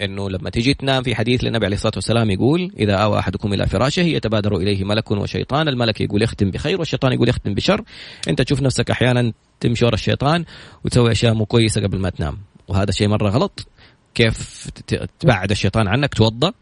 [0.01, 3.67] إنه لما تيجي تنام في حديث للنبي عليه الصلاة والسلام يقول إذا آوى أحدكم إلى
[3.67, 7.83] فراشه يتبادر إليه ملك وشيطان، الملك يقول يختم بخير والشيطان يقول يختم بشر،
[8.27, 10.45] أنت تشوف نفسك أحيانا تمشي ورا الشيطان
[10.83, 12.37] وتسوي أشياء مو كويسة قبل ما تنام،
[12.67, 13.67] وهذا شيء مرة غلط.
[14.15, 14.69] كيف
[15.19, 16.53] تبعد الشيطان عنك؟ توضا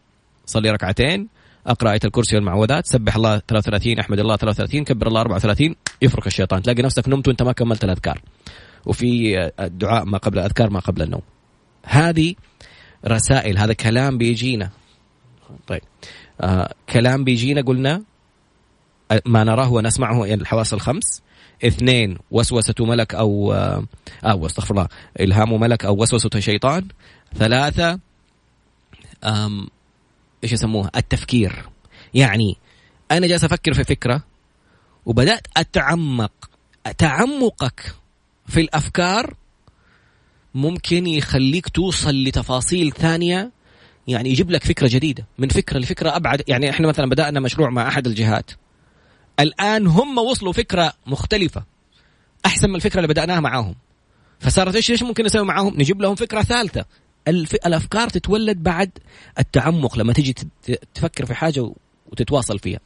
[0.46, 1.28] صلي ركعتين
[1.66, 2.86] أقرأ آية الكرسي والمعوذات.
[2.86, 6.62] سبح الله 33 أحمد الله 33 كبر الله 34 يفرك الشيطان.
[6.62, 8.20] تلاقي نفسك نمت وانت ما كملت الأذكار.
[8.86, 11.22] وفي الدعاء ما قبل الأذكار ما قبل النوم.
[11.84, 12.34] هذه
[13.06, 14.70] رسائل هذا كلام بيجينا.
[15.66, 15.82] طيب.
[16.40, 18.02] آه كلام بيجينا قلنا
[19.26, 21.22] ما نراه ونسمعه الحواس الخمس.
[21.64, 23.84] اثنين وسوسة ملك أو آه
[24.24, 24.88] أو أستغفر الله
[25.20, 26.88] إلهام ملك أو وسوسة شيطان.
[27.34, 28.00] ثلاثة
[30.46, 31.68] إيش يسموها؟ التفكير.
[32.14, 32.56] يعني
[33.10, 34.22] أنا جالس أفكر في فكرة
[35.06, 36.32] وبدأت أتعمق.
[36.98, 37.94] تعمقك
[38.46, 39.34] في الأفكار
[40.54, 43.50] ممكن يخليك توصل لتفاصيل ثانية
[44.08, 45.26] يعني يجيب لك فكرة جديدة.
[45.38, 46.42] من فكرة لفكرة أبعد.
[46.48, 48.50] يعني إحنا مثلا بدأنا مشروع مع أحد الجهات.
[49.40, 51.64] الآن هم وصلوا فكرة مختلفة
[52.46, 53.74] أحسن من الفكرة اللي بدأناها معاهم.
[54.40, 56.84] فصارت إيش إيش ممكن نسوي معاهم؟ نجيب لهم فكرة ثالثة.
[57.28, 58.90] الأفكار تتولد بعد
[59.38, 60.34] التعمق لما تجي
[60.94, 61.70] تفكر في حاجة
[62.12, 62.80] وتتواصل فيها.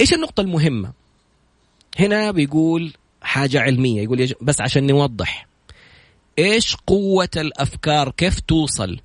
[0.00, 0.92] إيش النقطة المهمة؟
[1.98, 4.34] هنا بيقول حاجة علمية يقول.
[4.40, 5.46] بس عشان نوضح.
[6.38, 9.00] إيش قوة الأفكار؟ كيف توصل؟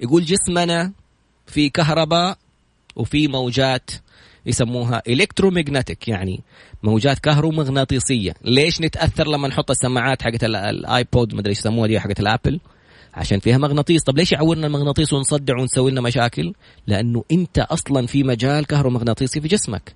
[0.00, 0.92] يقول جسمنا
[1.46, 2.38] في كهرباء
[2.96, 3.90] وفي موجات
[4.46, 6.40] يسموها electromagnetic يعني
[6.82, 8.34] موجات كهرومغناطيسية.
[8.44, 12.26] ليش نتأثر لما نحط السماعات حقت ال AirPod ما أدري إيش يسموها دي حقت ال
[12.26, 12.60] Apple؟
[13.16, 14.02] عشان فيها مغناطيس.
[14.02, 16.54] طب ليش يعورنا المغناطيس ونصدع ونسوي لنا مشاكل؟
[16.86, 19.94] لأنه أنت أصلا في مجال كهرومغناطيسي في جسمك.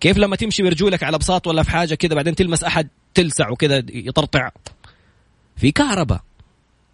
[0.00, 3.82] كيف لما تمشي برجولك على بساط ولا في حاجة كذا بعدين تلمس أحد تلسع وكذا
[3.88, 4.50] يطرطع؟
[5.56, 6.20] في كهرباء.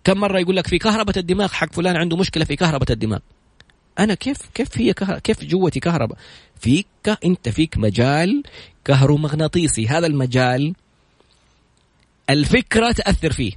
[0.04, 3.18] كم مرة يقول لك في كهرباء الدماغ حق فلان عنده مشكلة في كهرباء الدماغ؟
[3.98, 6.18] أنا كيف كيف هي كهرباء كيف جوتي كهرباء؟
[6.60, 6.86] فيك
[7.24, 8.42] أنت فيك مجال
[8.84, 9.86] كهرومغناطيسي.
[9.88, 10.74] هذا المجال
[12.30, 13.52] الفكرة تأثر فيه.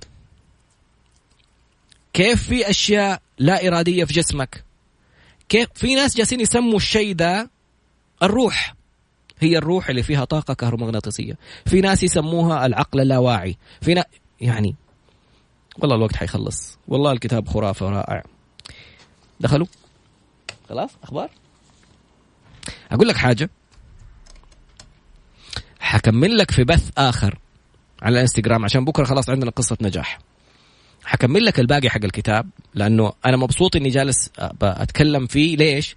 [2.14, 4.64] كيف في أشياء لا إرادية في جسمك؟
[5.49, 7.49] كيف في ناس جالسين يسموا الشيء ده
[8.24, 8.76] الروح.
[9.39, 11.38] هي الروح اللي فيها طاقة كهرومغناطيسية.
[11.66, 13.57] في ناس يسموها العقل اللاواعي.
[13.82, 14.05] في نا...
[14.41, 14.76] يعني
[15.80, 16.78] والله الوقت حيخلص.
[16.88, 18.24] والله الكتاب خرافة رائع.
[19.39, 19.68] دخلوا؟
[20.70, 21.30] خلاص أخبار؟
[22.91, 23.49] أقول لك حاجة.
[25.80, 27.39] حكمل لك في بث آخر
[28.01, 30.20] على الإنستغرام عشان بكرة خلاص عندنا قصة نجاح.
[31.03, 34.29] حكمل لك الباقي حق الكتاب لأنه أنا مبسوط إني جالس
[34.61, 35.55] أتكلم فيه.
[35.57, 35.95] ليش؟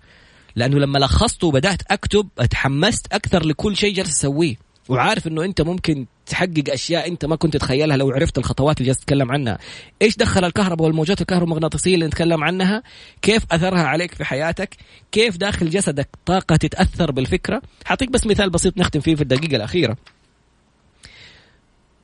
[0.56, 4.56] لأنه لما لخصته وبدأت أكتب اتحمست أكثر لكل شيء جالس أسويه.
[4.88, 8.98] وعارف إنه أنت ممكن تحقق أشياء أنت ما كنت تتخيلها لو عرفت الخطوات اللي جالس
[9.00, 9.58] تتكلم عنها.
[10.02, 12.82] إيش دخل الكهرباء والموجات الكهرومغناطيسية اللي نتكلم عنها؟
[13.22, 14.76] كيف أثرها عليك في حياتك؟
[15.12, 19.96] كيف داخل جسدك طاقة تتأثر بالفكرة؟ حاعطيك بس مثال بسيط نختم فيه في الدقيقة الأخيرة.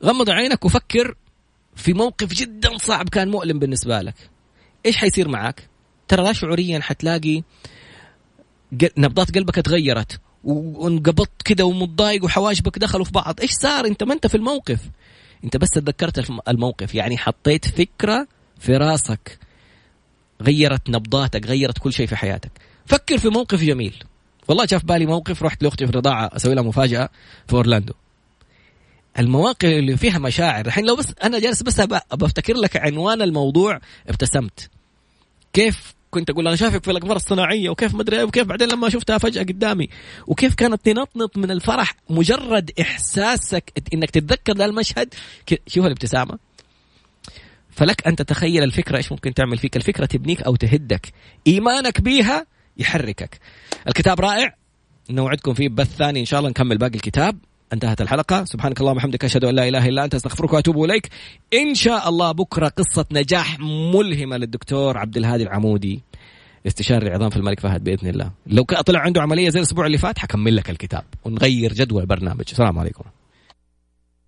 [0.04, 1.14] غمض عينك وفكر
[1.80, 4.14] في موقف جدا صعب كان مؤلم بالنسبة لك.
[4.86, 5.68] إيش حيصير معك؟
[6.08, 7.42] ترى لا شعوريا حتلاقي
[8.98, 13.40] نبضات قلبك تغيرت وانقبضت كده ومتضايق وحواجبك دخلوا في بعض.
[13.40, 14.80] إيش صار؟ أنت ما أنت في الموقف.
[15.44, 18.26] أنت بس تذكرت الموقف يعني حطيت فكرة
[18.58, 19.38] في راسك.
[20.42, 22.50] غيرت نبضاتك غيرت كل شيء في حياتك.
[22.86, 24.04] فكر في موقف جميل.
[24.48, 27.08] والله جاء في بالي موقف رحت لأختي في الرضاعة أسوي لها مفاجأة
[27.46, 27.92] في أورلاندو.
[29.20, 30.66] المواقف اللي فيها مشاعر.
[30.66, 31.80] الحين لو بس أنا جالس بس
[32.12, 34.70] بفتكر لك عنوان الموضوع ابتسمت.
[35.52, 39.18] كيف كنت أقول أنا شايفك في الاقمار الصناعية وكيف مدري إيه وكيف بعدين لما شفتها
[39.18, 39.88] فجأة قدامي.
[40.26, 45.14] وكيف كانت تنطنط من الفرح مجرد إحساسك إنك تتذكر ذا المشهد؟
[45.66, 46.38] شوف الابتسامة.
[47.70, 51.12] فلك أن تتخيل الفكرة إيش ممكن تعمل فيك؟ الفكرة تبنيك أو تهدك.
[51.46, 52.46] إيمانك بيها
[52.76, 53.38] يحركك.
[53.88, 54.54] الكتاب رائع.
[55.10, 57.38] نوعدكم فيه بث ثاني إن شاء الله نكمل باقي الكتاب.
[57.72, 58.44] انتهت الحلقة.
[58.44, 61.08] سبحانك اللهم وبحمدك أشهد أن لا إله إلا أنت أستغفرك وأتوب إليك.
[61.54, 63.58] إن شاء الله بكرة قصة نجاح
[63.94, 66.02] ملهمة للدكتور عبد الهادي العمودي
[66.66, 68.30] استشاري العظام في الملك فهد بإذن الله.
[68.46, 72.78] لو طلع عنده عملية زي الأسبوع اللي فات حكمل لك الكتاب ونغير جدول البرنامج السلام
[72.78, 73.04] عليكم.